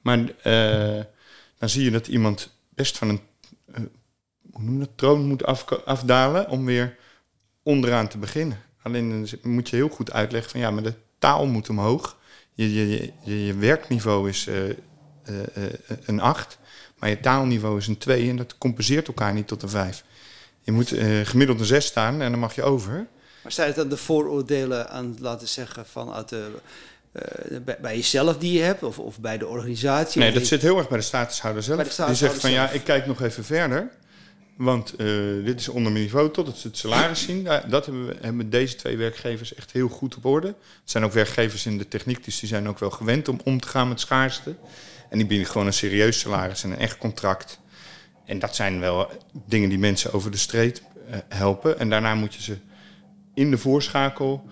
[0.00, 1.04] Maar eh,
[1.58, 3.20] dan zie je dat iemand best van een
[3.74, 3.80] eh,
[4.52, 6.96] hoe noem je dat, troon moet afko- afdalen om weer
[7.62, 8.62] onderaan te beginnen.
[8.82, 12.16] Alleen dan moet je heel goed uitleggen van ja, maar de taal moet omhoog.
[12.54, 14.76] Je, je, je, je werkniveau is eh, eh,
[15.54, 16.58] eh, een 8,
[16.98, 20.04] maar je taalniveau is een 2 en dat compenseert elkaar niet tot een 5.
[20.60, 23.06] Je moet gemiddeld een 6 staan en dan mag je over.
[23.42, 26.50] Maar zijn het dan de vooroordelen aan, laten zeggen, vanuit de,
[27.64, 30.20] bij, bij jezelf die je hebt of, of bij de organisatie?
[30.20, 31.96] Nee, dat zit heel erg bij de statushouder zelf.
[31.96, 33.90] De Die zegt van ja, ik kijk nog even verder.
[34.62, 35.06] Want eh,
[35.44, 37.44] dit is onder mijn niveau tot ze het salaris zien.
[37.44, 40.46] Dat hebben, we, hebben deze twee werkgevers echt heel goed op orde.
[40.46, 43.60] Het zijn ook werkgevers in de techniek, dus die zijn ook wel gewend om om
[43.60, 44.54] te gaan met schaarste.
[45.10, 47.60] En die bieden gewoon een serieus salaris en een echt contract.
[48.24, 49.10] En dat zijn wel
[49.46, 51.78] dingen die mensen over de streep eh, helpen.
[51.78, 52.56] En daarna moet je ze
[53.34, 54.44] in de voorschakel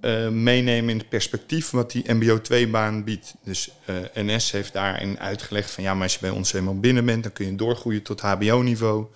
[0.00, 3.34] eh, meenemen in het perspectief wat die MBO 2-baan biedt.
[3.44, 3.70] Dus
[4.14, 7.32] NS heeft daarin uitgelegd van ja, maar als je bij ons eenmaal binnen bent, dan
[7.32, 9.06] kun je doorgroeien tot HBO-niveau.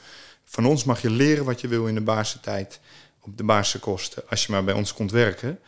[0.51, 2.81] Van ons mag je leren wat je wil in de basistijd
[3.21, 5.59] op de basiskosten, als je maar bij ons komt werken.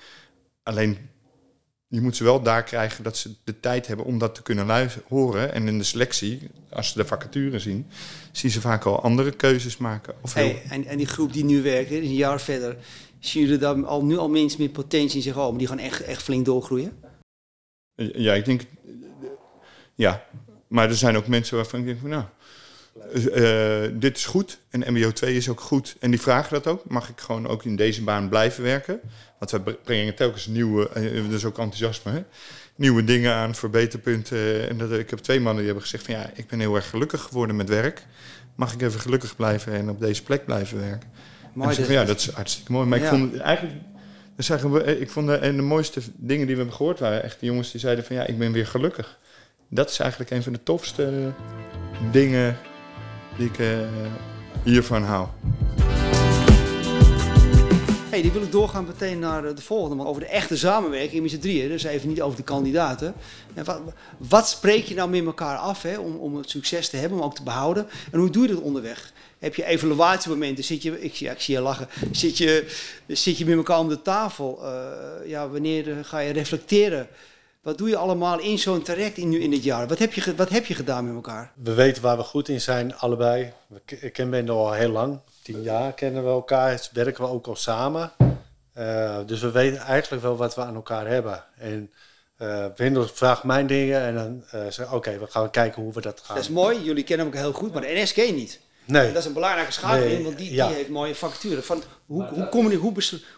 [0.62, 0.98] Alleen
[1.86, 4.66] je moet ze wel daar krijgen dat ze de tijd hebben om dat te kunnen
[4.66, 5.52] luisteren, horen.
[5.52, 7.86] En in de selectie, als ze de vacature zien,
[8.32, 10.14] zien ze vaak al andere keuzes maken.
[10.20, 12.76] Of heel- Hey, en, en die groep die nu werkt, een jaar verder,
[13.18, 15.78] zien jullie dan al, nu al mensen met potentie en zeggen, oh, maar die gaan
[15.78, 16.98] echt, echt flink doorgroeien?
[17.94, 18.62] Ja, ik denk.
[19.94, 20.26] Ja,
[20.68, 22.24] maar er zijn ook mensen waarvan ik denk nou.
[23.12, 25.96] Eh, eh, dit is goed en MBO 2 is ook goed.
[26.00, 26.84] En die vragen dat ook.
[26.88, 29.00] Mag ik gewoon ook in deze baan blijven werken?
[29.38, 32.22] Want we bre- brengen telkens nieuwe, eh, dus ook enthousiasme, hè?
[32.76, 34.68] nieuwe dingen aan, verbeterpunten.
[34.68, 36.90] En dat, ik heb twee mannen die hebben gezegd van ja, ik ben heel erg
[36.90, 38.06] gelukkig geworden met werk.
[38.54, 41.10] Mag ik even gelukkig blijven en op deze plek blijven werken?
[41.52, 42.86] Mooi, van, ja, dat is hartstikke mooi.
[42.86, 43.04] Maar Ja.
[43.04, 43.76] ik vond eigenlijk
[44.36, 47.22] dan zeggen we, ik vond de, en de mooiste dingen die we hebben gehoord waren
[47.22, 49.18] echt de jongens die zeiden van ja, ik ben weer gelukkig.
[49.68, 51.32] Dat is eigenlijk een van de tofste
[52.10, 52.56] dingen
[53.36, 53.78] die ik eh,
[54.64, 55.26] hiervan hou.
[58.10, 61.22] Hey, die wil ik doorgaan meteen naar eh, de volgende, maar over de echte samenwerking
[61.22, 61.68] met z'n drieën.
[61.68, 63.14] Dus even niet over de kandidaten.
[63.54, 63.80] En wat,
[64.16, 67.24] wat spreek je nou met elkaar af hè, om, om het succes te hebben, om
[67.24, 67.86] ook te behouden?
[68.12, 69.12] En hoe doe je dat onderweg?
[69.38, 70.64] Heb je evaluatiemomenten?
[70.64, 71.88] Zit je, ik, zie- ik zie je lachen.
[72.10, 72.66] Zit je,
[73.06, 74.60] zit je met elkaar om de tafel?
[74.64, 77.06] Eh, ja, wanneer ga je reflecteren?
[77.62, 79.88] Wat doe je allemaal in zo'n traject in, nu in dit jaar?
[79.88, 81.52] Wat heb, je, wat heb je gedaan met elkaar?
[81.54, 83.52] We weten waar we goed in zijn, allebei.
[83.86, 85.20] Ik ken Ben al heel lang.
[85.42, 86.88] Tien jaar kennen we elkaar.
[86.92, 88.12] Werken we ook al samen.
[88.72, 91.44] Eh, dus we weten eigenlijk wel wat we aan elkaar hebben.
[91.58, 91.90] En
[92.36, 96.00] eh Wendel vraagt mijn dingen en dan eh zeg oké, we gaan kijken hoe we
[96.00, 96.36] dat gaan.
[96.36, 98.60] Dat is mooi, jullie kennen elkaar heel goed, maar de NS ken je niet.
[98.84, 100.66] Nee, En dat is een belangrijke schakeling, Nee, want die, ja.
[100.66, 101.64] die heeft mooie facturen.
[101.64, 102.92] Van hoe, hoe, kom je, hoe,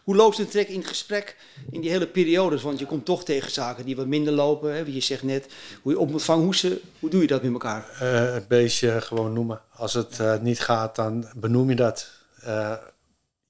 [0.04, 1.36] hoe loopt een trek in het gesprek
[1.70, 2.62] in die hele periodes?
[2.62, 4.74] Want je komt toch tegen zaken die wat minder lopen.
[4.74, 4.82] Hè?
[4.86, 5.46] Je zegt net
[5.82, 6.44] hoe je op moet vangen.
[6.44, 7.88] Hoe, ze, hoe doe je dat met elkaar?
[8.00, 9.60] Eh, het beestje gewoon noemen.
[9.72, 12.10] Als het eh, niet gaat, dan benoem je dat.
[12.40, 12.74] Eh,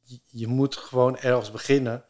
[0.03, 2.05] je, je moet gewoon ergens beginnen.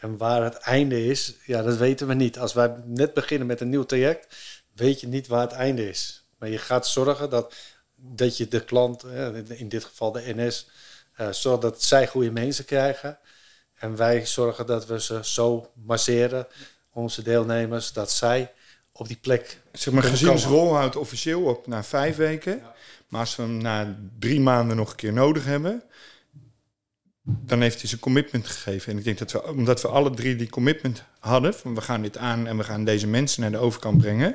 [0.00, 2.38] En waar het einde is, ja, dat weten we niet.
[2.38, 4.36] Als wij net beginnen met een nieuw traject,
[4.74, 6.28] weet je niet waar het einde is.
[6.38, 7.54] Maar je gaat zorgen dat,
[7.96, 10.68] dat je de klant, eh, in dit geval de NS,
[11.14, 13.18] eh zorgt dat zij goede mensen krijgen.
[13.74, 16.46] En wij zorgen dat we ze zo masseren,
[16.92, 18.52] onze deelnemers, dat zij
[18.92, 22.62] op die plek Zeg maar, gezinsrol houdt officieel op na vijf weken.
[23.08, 25.82] Maar als we hem na drie maanden nog een keer nodig hebben,
[27.22, 28.92] dan heeft hij zijn commitment gegeven.
[28.92, 32.02] En ik denk dat we, omdat we alle drie die commitment hadden, van we gaan
[32.02, 34.34] dit aan en we gaan deze mensen naar de overkant brengen.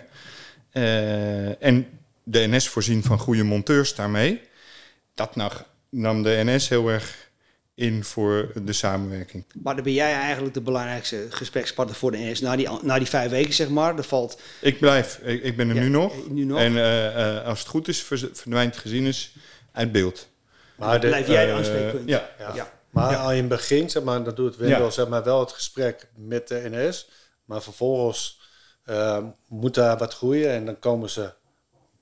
[0.72, 4.42] eh, en de NS voorzien van goede monteurs daarmee.
[5.14, 5.52] Dat nou,
[5.90, 7.30] nam de NS heel erg
[7.76, 9.46] in voor de samenwerking.
[9.62, 13.08] Maar dan ben jij eigenlijk de belangrijkste gesprekspartner voor de NS na die, na die
[13.08, 13.98] vijf weken, zeg maar.
[13.98, 14.42] Er valt...
[14.62, 16.30] Ik blijf, ik, ik ben er Ja, nu nog.
[16.30, 16.60] nu nog.
[16.60, 18.02] En eh, eh, als het goed is,
[18.34, 19.36] verdwijnt gezienis
[19.72, 20.28] uit beeld.
[20.78, 22.10] Maar, de, Blijf jij de Eh, aanspreekpunt.
[22.10, 22.30] ja.
[22.40, 22.56] ja.
[22.56, 22.72] Ja.
[22.90, 23.18] maar Ja.
[23.22, 24.90] al in het begin, zeg maar, dan doet Wendel Ja.
[24.90, 27.10] zeg maar, wel het gesprek met de NS.
[27.46, 28.40] Maar vervolgens
[29.48, 31.34] moet daar wat groeien en dan komen ze,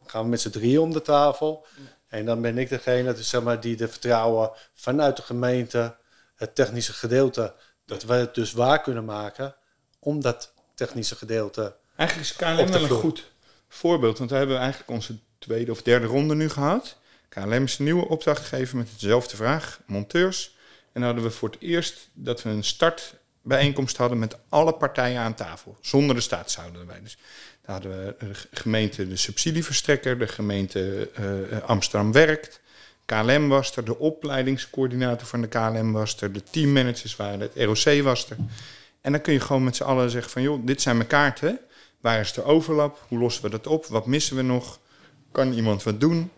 [0.10, 1.65] gaan we met z'n drieën om de tafel.
[2.08, 5.95] En dan ben ik degene dus, zeg maar, die de vertrouwen vanuit de gemeente,
[6.36, 7.54] het technische gedeelte,
[7.86, 9.56] dat we het dus waar kunnen maken
[10.00, 11.76] om dat technische gedeelte.
[11.95, 13.32] Eigenlijk is KLM wel een goed
[13.67, 16.98] voorbeeld, want we hebben eigenlijk onze tweede of derde ronde nu gehad.
[17.30, 20.58] KLM is een nieuwe opdracht gegeven met dezelfde vraag, monteurs.
[20.91, 25.22] En dan hadden we voor het eerst dat we een startbijeenkomst hadden met alle partijen
[25.22, 27.02] aan tafel, zonder de staatshouder erbij.
[27.02, 27.17] Dus
[27.77, 28.15] de
[28.51, 32.62] gemeente de subsidieverstrekker, de gemeente eh, Amsterdam Werkt,
[33.05, 38.03] KLM was er, de opleidingscoördinator van de KLM was er, de teammanagers waren het ROC
[38.03, 38.38] was er.
[39.01, 41.60] En dan kun je gewoon met z'n allen zeggen van, joh, dit zijn mijn kaarten.
[41.99, 43.05] Waar is de overlap?
[43.08, 43.86] Hoe lossen we dat op?
[43.86, 44.79] Wat missen we nog?
[45.32, 46.32] Kan iemand wat doen?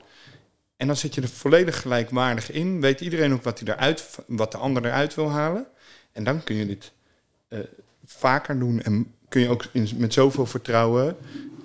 [0.77, 2.81] En dan zit je er volledig gelijkwaardig in.
[2.81, 5.67] Weet iedereen ook wat, hij eruit, wat de ander eruit wil halen.
[6.11, 6.91] En dan kun je dit
[7.47, 7.59] eh,
[8.05, 8.81] vaker doen.
[8.81, 11.17] En kun je ook in, met zoveel vertrouwen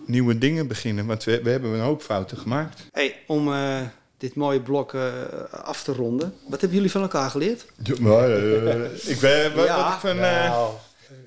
[0.07, 1.07] nieuwe dingen beginnen.
[1.07, 2.81] Want we, we hebben een hoop fouten gemaakt.
[2.93, 3.81] Hey, om eh,
[4.19, 5.13] dit mooie blok eh,
[5.51, 6.35] af te ronden.
[6.49, 7.67] Wat hebben jullie van elkaar geleerd?
[8.01, 9.85] maar, ik ben, wat, Ja.
[9.85, 10.19] wat ik van...
[10.19, 10.75] eh, Nou,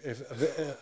[0.04, 0.14] eh,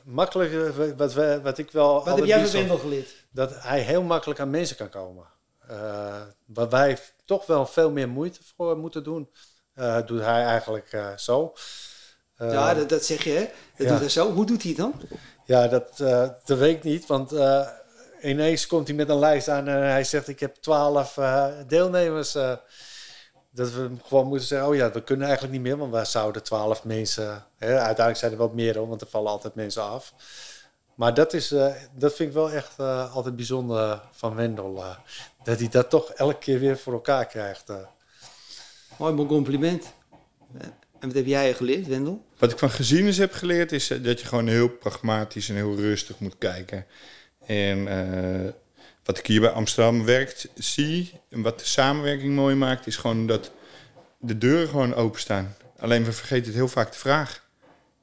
[0.04, 2.06] makkelijk, eh, wat, wat ik wel.
[2.06, 3.26] Wat heb jij van Wendel geleerd?
[3.32, 5.26] dat hij heel makkelijk aan mensen kan komen.
[5.67, 9.30] Eh, waar wij toch wel veel meer moeite voor moeten doen,
[9.74, 11.54] eh, doet hij eigenlijk eh, zo.
[12.36, 13.39] Eh, ja, dat, dat zeg je, hè?
[13.78, 13.91] Dat ja.
[13.91, 14.32] doet hij zo.
[14.34, 14.93] Hoe doet hij het dan?
[15.48, 17.68] Ja, dat, eh, dat weet ik niet, want eh,
[18.22, 22.32] ineens komt hij met een lijst aan en hij zegt: Ik heb twaalf eh, deelnemers.
[23.52, 26.44] dat we gewoon moeten zeggen: Oh ja, we kunnen eigenlijk niet meer, want wij zouden
[26.44, 27.46] twaalf mensen.
[27.58, 30.14] Hè, uiteindelijk zijn er wel meer, want er vallen altijd mensen af.
[30.96, 31.48] Maar dat, is,
[31.94, 32.80] dat vind ik wel echt
[33.14, 34.84] altijd bijzonder van Wendel.
[35.44, 37.72] dat hij dat toch elke keer weer voor elkaar krijgt.
[38.98, 39.94] Mooi, mooi compliment.
[41.00, 42.26] En wat heb jij geleerd, Wendel?
[42.38, 45.76] Wat ik van gezienis heb geleerd is eh, dat je gewoon heel pragmatisch en heel
[45.76, 46.86] rustig moet kijken.
[47.46, 48.52] En eh,
[49.04, 53.28] wat ik hier bij Amsterdam werkt zie en wat de samenwerking mooi maakt, is gewoon
[53.28, 53.52] dat
[54.20, 55.56] de deuren gewoon openstaan.
[55.80, 57.46] Alleen we vergeten het heel vaak de vraag.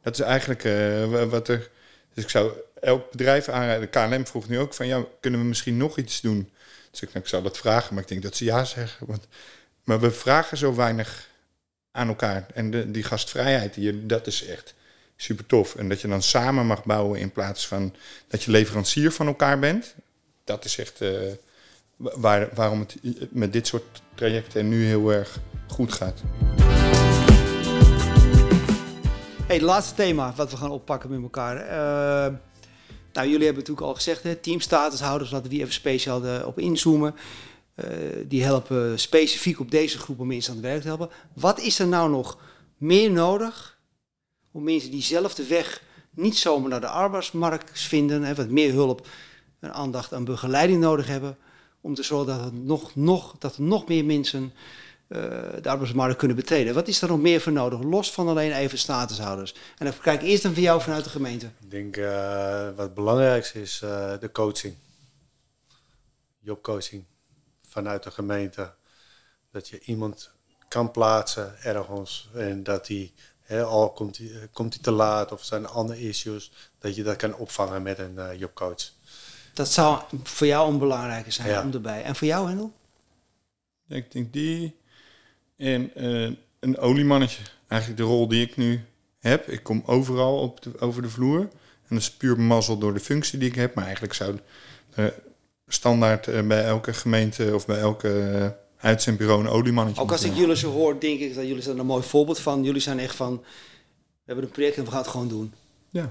[0.02, 1.70] Dat is eigenlijk eh, wa- wat er.
[2.14, 3.80] Dus ik zou elk bedrijf aanraden.
[3.80, 6.50] De KLM vroeg nu ook van ja, kunnen we misschien nog iets doen?
[6.90, 9.06] Dus ik, nou, ik zou dat vragen, maar ik denk dat ze ja zeggen.
[9.06, 9.26] Want,
[9.84, 11.28] maar we vragen zo weinig
[11.96, 12.46] aan elkaar.
[12.54, 14.74] En de, die gastvrijheid hier, dat is echt
[15.16, 15.74] super tof.
[15.74, 17.94] En dat je dan samen mag bouwen in plaats van
[18.28, 19.94] dat je leverancier van elkaar bent.
[20.44, 21.10] Dat is echt eh,
[21.96, 22.96] wa- waar, waarom het
[23.30, 26.20] met dit soort trajecten nu heel erg goed gaat.
[29.46, 31.56] Hey, het laatste thema wat we gaan oppakken met elkaar.
[31.56, 32.32] Eh,
[33.12, 36.58] nou, jullie hebben natuurlijk al gezegd, hè, teamstatushouders, laten we die even speciaal de- op
[36.58, 37.14] inzoomen.
[37.74, 37.88] Eh,
[38.26, 41.10] die helpen specifiek op deze groep om mensen aan het werk te helpen.
[41.32, 42.38] Wat is er nou nog
[42.76, 43.78] meer nodig
[44.50, 48.72] om mensen die zelf de weg niet zomaar naar de arbeidsmarkt vinden, hè, wat meer
[48.72, 49.06] hulp
[49.60, 51.36] en aandacht en begeleiding nodig hebben,
[51.80, 54.52] om te zorgen dat, nog, nog, dat er nog meer mensen
[55.06, 55.20] eh,
[55.62, 56.74] de arbeidsmarkt kunnen betreden.
[56.74, 59.54] Wat is er nog meer voor nodig, los van alleen even statushouders?
[59.78, 61.46] En dan kijk ik eerst dan van jou vanuit de gemeente.
[61.46, 63.78] Ik denk eh, wat het belangrijkste is
[64.20, 64.74] de coaching.
[66.40, 67.04] Jobcoaching
[67.74, 68.72] vanuit de gemeente.
[69.50, 70.30] Dat je iemand
[70.68, 75.44] kan plaatsen ergens en dat hij, hè, al komt hij, komt hij te laat of
[75.44, 78.90] zijn er andere issues, dat je dat kan opvangen met een eh, jobcoach.
[79.54, 81.62] Dat zou voor jou een belangrijke zijn Ja.
[81.62, 82.02] om erbij.
[82.02, 82.72] En voor jou, Hendel?
[83.88, 84.76] Ik denk die
[85.56, 87.42] en eh, een oliemannetje.
[87.68, 88.84] Eigenlijk de rol die ik nu
[89.18, 89.48] heb.
[89.48, 91.40] Ik kom overal op de, over de vloer.
[91.40, 93.74] En dat is puur mazzel door de functie die ik heb.
[93.74, 94.38] Maar eigenlijk zou
[94.94, 95.06] eh,
[95.68, 98.46] standaard eh, bij elke gemeente of bij elke eh,
[98.88, 101.86] uitzendbureau een oliemannetje Ook als ik jullie zo hoor, denk ik dat jullie zijn een
[101.86, 102.64] mooi voorbeeld van.
[102.64, 105.52] Jullie zijn echt van, we hebben een project en we gaan het gewoon doen.
[105.90, 106.10] Ja.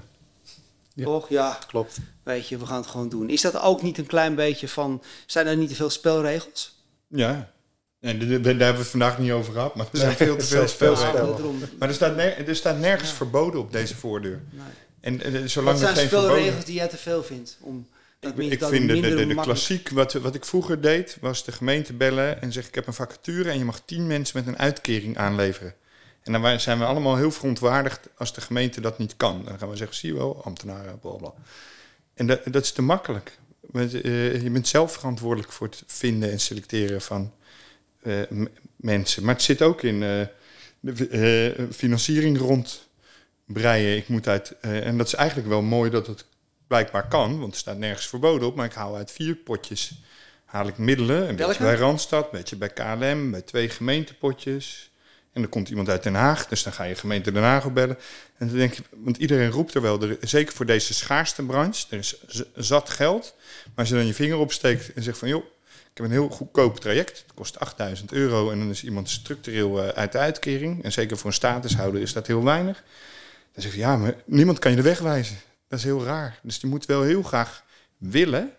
[0.94, 1.04] Ja.
[1.04, 1.28] Toch?
[1.28, 1.98] Ja, Klopt.
[2.22, 3.28] weet je, we gaan het gewoon doen.
[3.30, 6.82] Is dat ook niet een klein beetje van, zijn er niet te veel spelregels?
[7.08, 7.52] Ja.
[8.00, 10.68] En daar hebben we het vandaag niet over gehad, maar er zijn veel te veel
[10.76, 11.40] spelregels.
[11.78, 13.16] Maar er staat, ner- er staat nergens Ja.
[13.16, 14.40] verboden op deze voordeur.
[14.50, 14.62] Nee.
[15.00, 16.30] En eh, Wat zolang er zijn geen verboden...
[16.32, 17.56] spelregels die jij te veel vindt?
[17.60, 17.86] Om
[18.36, 22.52] Ik, vind de, de, klassiek, wat, wat ik vroeger deed, was de gemeente bellen en
[22.52, 25.74] zeggen: Ik heb een vacature en je mag tien mensen met een uitkering aanleveren.
[26.22, 29.44] En dan zijn we allemaal heel verontwaardigd als de gemeente dat niet kan.
[29.44, 31.32] Dan gaan we zeggen: Zie je wel, ambtenaren, bla bla.
[32.14, 33.38] En dat, dat is te makkelijk.
[33.72, 37.32] Eh, je bent zelf verantwoordelijk voor het vinden en selecteren van
[38.02, 38.20] eh,
[38.76, 39.24] mensen.
[39.24, 40.26] Maar het zit ook in eh,
[40.80, 43.96] de financiering rondbreien.
[43.96, 46.24] Ik moet uit, en dat is eigenlijk wel mooi dat het
[46.66, 49.92] blijkbaar kan, want er staat nergens verboden op, maar ik haal uit vier potjes
[50.54, 51.28] haal ik middelen.
[51.28, 51.46] Een Welke?
[51.46, 54.90] beetje bij Randstad, een beetje bij KLM, bij twee gemeentepotjes.
[55.32, 57.98] En dan komt iemand uit Den Haag, dus dan ga je gemeente Den Haag opbellen.
[58.38, 61.86] En dan denk je, want iedereen roept er wel, er, zeker voor deze schaarste branche,
[61.90, 62.16] er is
[62.54, 63.34] zat geld.
[63.64, 66.28] Maar als je dan je vinger opsteekt en zegt van, joh, ik heb een heel
[66.28, 67.18] goedkoop traject.
[67.18, 70.84] Het kost 8000 euro en dan is iemand structureel eh, uit de uitkering.
[70.84, 72.82] En zeker voor een statushouder is dat heel weinig.
[73.52, 75.36] Dan zeg je, ja, maar niemand kan je de weg wijzen.
[75.74, 76.38] Dat is heel raar.
[76.42, 77.64] Dus je moet wel heel graag
[77.98, 78.50] willen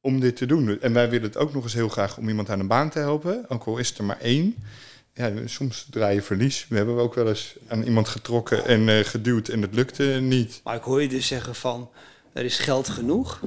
[0.00, 0.80] om dit te doen.
[0.80, 2.98] En wij willen het ook nog eens heel graag om iemand aan een baan te
[2.98, 3.44] helpen.
[3.48, 4.56] Ook al is er maar één.
[5.14, 6.66] Ja, soms draai je verlies.
[6.68, 10.60] We hebben ook wel eens aan iemand getrokken en eh, geduwd en het lukte niet.
[10.64, 11.90] Maar ik hoor je dus zeggen van,
[12.32, 13.40] er is geld genoeg,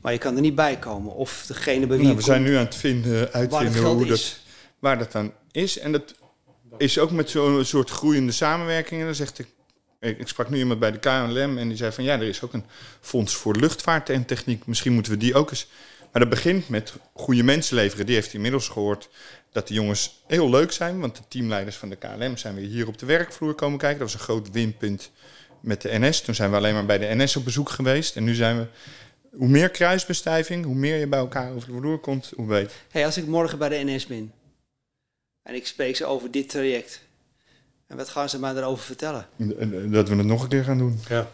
[0.00, 1.14] maar je kan er niet bij komen.
[1.14, 3.96] Of degene bij wie Nou, je we zijn nu aan het vinden, waar uitvinden geld
[3.96, 4.38] hoe dat,
[4.78, 5.78] waar dat dan is.
[5.78, 6.14] En dat
[6.76, 9.04] is ook met zo'n soort groeiende samenwerkingen.
[9.04, 9.46] Dan zegt ik,
[10.04, 12.52] ik sprak nu iemand bij de KLM en die zei van ja, er is ook
[12.52, 12.64] een
[13.00, 14.66] fonds voor luchtvaart en techniek.
[14.66, 15.66] Misschien moeten we die ook eens.
[16.12, 18.06] Maar dat begint met goede mensen leveren.
[18.06, 19.08] Die heeft inmiddels gehoord
[19.52, 21.00] dat de jongens heel leuk zijn.
[21.00, 23.98] Want de teamleiders van de KLM zijn weer hier op de werkvloer komen kijken.
[23.98, 25.10] Dat was een groot winpunt
[25.60, 26.20] met de NS.
[26.20, 28.16] Toen zijn we alleen maar bij de NS op bezoek geweest.
[28.16, 28.66] En nu zijn we.
[29.36, 32.76] Hoe meer kruisbestuiving, hoe meer je bij elkaar over de vloer komt, hoe beter.
[32.90, 34.32] Hey, als ik morgen bij de NS ben
[35.44, 37.00] en ik spreek ze over dit traject,
[37.86, 39.26] en wat gaan ze mij daarover vertellen?
[39.92, 41.00] Dat we het nog een keer gaan doen.
[41.08, 41.30] Ja.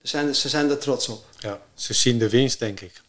[0.00, 1.26] Ze zijn, ze zijn er trots op.
[1.38, 3.02] ja, ze zien de winst, denk ik.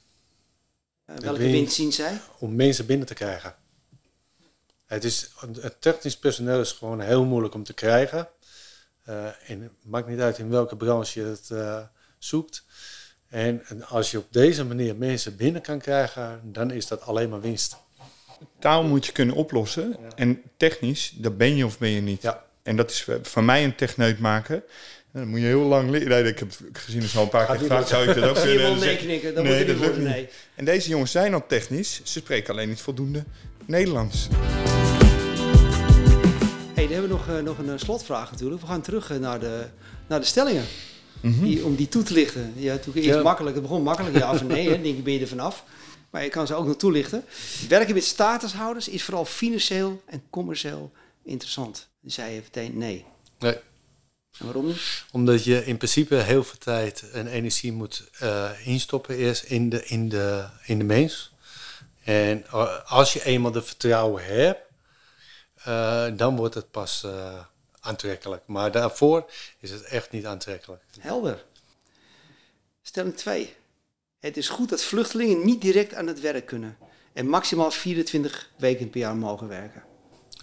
[1.06, 2.20] Eh, welke winst zien zij?
[2.40, 3.56] om mensen binnen te krijgen.
[4.86, 8.28] Het, is, het technisch personeel is gewoon heel moeilijk om te krijgen.
[9.04, 11.84] Eh, en het maakt niet uit in welke branche je het eh,
[12.18, 12.64] zoekt.
[13.28, 17.30] En, en als je op deze manier mensen binnen kan krijgen, dan is dat alleen
[17.30, 17.78] maar winst.
[18.60, 19.98] Taal moet je kunnen oplossen.
[20.16, 22.22] En technisch, dat ben je of ben je niet.
[22.22, 22.45] Ja.
[22.66, 24.64] En dat is van mij een techneut maken.
[25.14, 26.08] Dan moet je heel lang leren.
[26.10, 27.88] Nee, ik heb het gezien is al een paar keer Gaat gevraagd.
[27.88, 28.60] Zou ik dat ook kunnen?
[28.62, 30.08] dat nee, moet er dat niet lukt niet.
[30.08, 30.30] nee.
[30.56, 32.02] En deze jongens zijn al technisch.
[32.04, 33.24] Ze spreken alleen niet voldoende
[33.66, 34.28] Nederlands.
[36.74, 38.62] Hey, dan hebben we nog, eh, nog een eh, slotvraag natuurlijk.
[38.62, 39.66] We gaan terug eh, naar, de,
[40.08, 40.64] naar de stellingen.
[41.22, 41.44] Mhm.
[41.44, 42.54] Die, om die toe te lichten.
[42.56, 43.24] Ja, natuurlijk eerst Ja.
[43.24, 43.56] makkelijk.
[43.56, 44.70] Het begon makkelijk, ja of nee.
[44.70, 44.82] hè.
[44.82, 45.64] Denk ik, ben je er vanaf.
[46.10, 47.24] Maar je kan ze ook nog toelichten.
[47.70, 50.92] Werken met statushouders is vooral financieel en commercieel
[51.26, 51.90] interessant.
[52.02, 53.06] Dan zei je meteen nee.
[53.40, 53.60] Nee.
[54.40, 55.06] En waarom niet?
[55.12, 59.86] Omdat je in principe heel veel tijd en energie moet eh, instoppen eerst in de,
[59.86, 61.34] in, de, in de mens.
[62.04, 64.60] En eh, als je eenmaal de vertrouwen hebt,
[65.56, 67.08] eh, dan wordt het pas
[67.80, 68.44] aantrekkelijk.
[68.46, 70.84] Maar daarvoor is het echt niet aantrekkelijk.
[71.00, 71.46] Helder.
[72.82, 73.56] Stelling 2.
[74.20, 76.78] Het is goed dat vluchtelingen niet direct aan het werk kunnen.
[77.14, 79.84] En maximaal 24 weken per jaar mogen werken.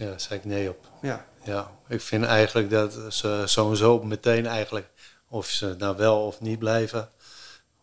[0.02, 0.88] Ja, daar zei ik nee op.
[1.02, 1.26] Ja.
[1.44, 4.86] Ja, ik vind eigenlijk dat ze sowieso meteen eigenlijk,
[5.28, 7.10] of ze nou wel of niet blijven,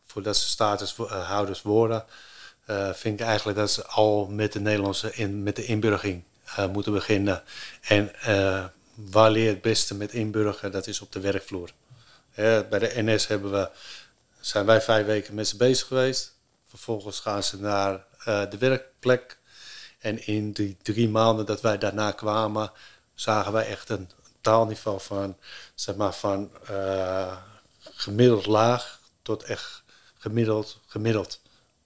[0.05, 2.05] voordat ze statushouders worden,
[2.65, 6.23] eh, vind ik eigenlijk dat ze al met de Nederlandse in, met de inburgering
[6.55, 7.43] eh, moeten beginnen.
[7.81, 10.71] En eh, waar leer je het beste met inburgeren?
[10.71, 11.69] Dat is op de werkvloer.
[12.29, 13.69] Hè, bij de NS hebben we,
[14.39, 16.37] zijn wij vijf weken met ze bezig geweest.
[16.67, 19.38] Vervolgens gaan ze naar eh, de werkplek.
[19.99, 22.71] En in die drie maanden dat wij daarna kwamen,
[23.13, 24.09] zagen wij echt een
[24.41, 25.37] taalniveau van,
[25.75, 27.37] zeg maar, van eh,
[27.81, 29.83] gemiddeld laag tot echt
[30.17, 31.41] gemiddeld, gemiddeld.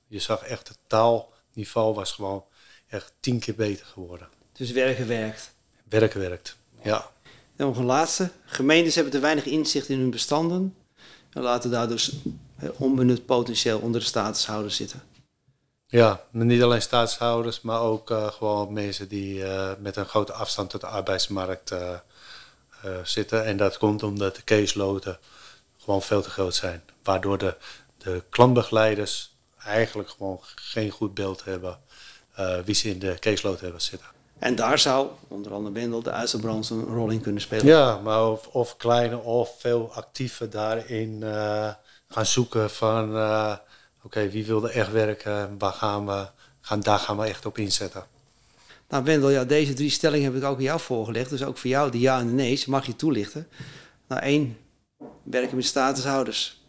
[0.08, 2.46] Je zag echt het taalniveau was gewoon
[2.88, 4.28] echt tien keer beter geworden.
[4.52, 5.54] Dus werken werkt.
[5.90, 7.12] Werken werkt, ja.
[7.56, 8.32] Dan nog een laatste.
[8.46, 10.76] Gemeentes hebben te weinig inzicht in hun bestanden.
[11.30, 12.16] En laten daar dus
[12.58, 15.04] eh, onbenut potentieel onder de statushouders zitten.
[15.94, 20.70] Ja, niet alleen staatshouders, maar ook eh, gewoon mensen die eh, met een grote afstand
[20.70, 21.98] tot de arbeidsmarkt eh,
[23.04, 23.46] zitten.
[23.46, 25.18] En dat komt omdat de caseloten
[25.84, 26.84] gewoon veel te groot zijn.
[27.04, 27.56] Waardoor de,
[27.98, 31.80] de klantbegeleiders eigenlijk gewoon geen goed beeld hebben
[32.66, 34.08] wie ze in de caseload hebben zitten.
[34.40, 37.66] En daar zou onder andere Wendel de uitzendbrand een rol in kunnen spelen.
[37.66, 41.24] Ja, maar of, of kleine of veel actiever daarin
[42.08, 43.16] gaan zoeken van...
[44.04, 45.58] oké, wie wil er echt werken?
[45.58, 46.28] Waar gaan we?
[46.62, 48.06] Gaan, daar gaan we echt op inzetten.
[48.90, 51.30] Nou Wendel, ja, deze drie stellingen heb ik ook aan jou voorgelegd.
[51.30, 53.48] Dus ook voor jou, de ja en de nee's, mag je toelichten.
[54.08, 54.58] Nou één,
[55.24, 56.62] werken met statushouders.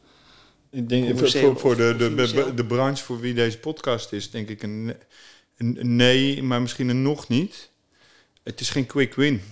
[0.71, 4.31] Ik denk voor, voor, voor de, de, de, de branche voor wie deze podcast is,
[4.31, 4.97] denk ik een,
[5.57, 7.71] een, een nee, maar misschien een nog niet.
[8.43, 9.43] Het is geen quick win.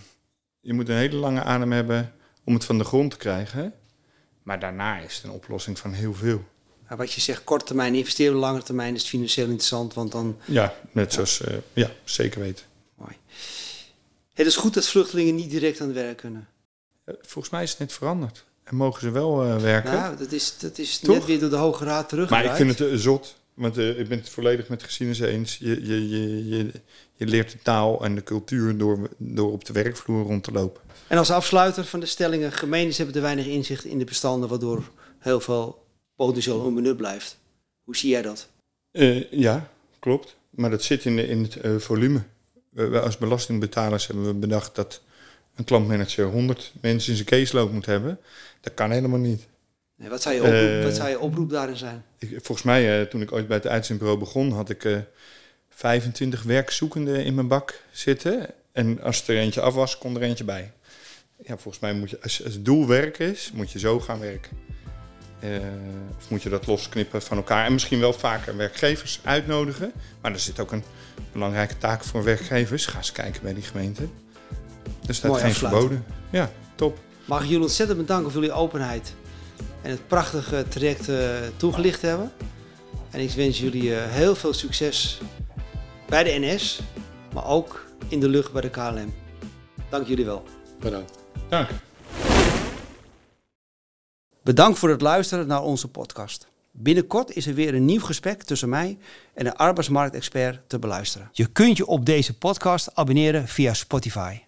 [0.60, 2.14] Je moet een hele lange adem hebben
[2.44, 3.74] om het van de grond te krijgen.
[4.42, 6.44] Maar daarna is het een oplossing van heel veel.
[6.92, 10.36] Maar wat je zegt, korte termijn investeren, lange termijn is het financieel interessant, want dan...
[10.44, 12.64] Ja, net zoals, eh, ja, zeker weten.
[12.94, 13.12] Mooi.
[14.32, 16.48] Het is goed dat vluchtelingen niet direct aan het werk kunnen.
[17.04, 18.44] Eh, Volgens mij is het net veranderd.
[18.64, 19.92] En mogen ze wel eh, werken.
[19.92, 21.14] Nou, dat is, dat is Toch?
[21.14, 22.48] net weer door de Hoge Raad maar teruggedraaid.
[22.48, 23.36] ik vind het eh, zot.
[23.54, 25.58] Want ik ben het volledig met geschiedenis eens.
[25.58, 26.70] Je, je, je, je,
[27.14, 30.82] je leert de taal en de cultuur door, door op de werkvloer rond te lopen.
[31.06, 34.90] En als afsluiter van de stellingen, gemeentes hebben te weinig inzicht in de bestanden, waardoor
[35.18, 35.81] heel veel
[36.26, 37.38] potentieel onbenut blijft.
[37.84, 38.48] Hoe zie jij dat?
[38.90, 40.36] Eh, ja, klopt.
[40.50, 42.22] Maar dat zit in, de, in het eh, volume.
[42.68, 45.00] We, we als belastingbetalers hebben we bedacht dat
[45.54, 48.18] een klantmanager 100 mensen in zijn caseload moet hebben.
[48.60, 49.46] Dat kan helemaal niet.
[49.96, 52.04] Nee, wat, zou je oproep, Eh, wat zou je oproep daarin zijn?
[52.18, 54.98] Ik, volgens mij, toen ik ooit bij het uitzendbureau begon, had ik eh
[55.68, 58.46] 25 werkzoekenden in mijn bak zitten.
[58.72, 60.72] En als er eentje af was, kon er eentje bij.
[61.36, 64.20] Ja, volgens mij moet je, als, als het doel werk is, moet je zo gaan
[64.20, 64.50] werken.
[65.42, 65.50] Eh,
[66.18, 67.66] of moet je dat losknippen van elkaar.
[67.66, 69.92] En misschien wel vaker werkgevers uitnodigen.
[70.20, 70.84] Maar er zit ook een
[71.32, 72.86] belangrijke taak voor werkgevers.
[72.86, 74.02] Ga eens kijken bij die gemeente.
[75.06, 75.80] Er staat Mooi geen afsluiten.
[75.80, 76.04] verboden.
[76.30, 76.98] Ja, top.
[77.24, 79.14] Mag ik jullie ontzettend bedanken voor jullie openheid
[79.82, 81.16] en het prachtige traject eh,
[81.56, 82.32] toegelicht hebben.
[83.10, 85.20] En ik wens jullie eh, heel veel succes
[86.08, 86.80] bij de NS,
[87.34, 89.14] maar ook in de lucht bij de KLM.
[89.88, 90.44] Dank jullie wel.
[90.80, 91.18] Bedankt.
[91.48, 91.68] Dank.
[94.42, 96.48] Bedankt voor het luisteren naar onze podcast.
[96.70, 98.98] Binnenkort is er weer een nieuw gesprek tussen mij
[99.34, 101.28] en een arbeidsmarktexpert te beluisteren.
[101.32, 104.38] Je kunt je op deze podcast abonneren via Spotify.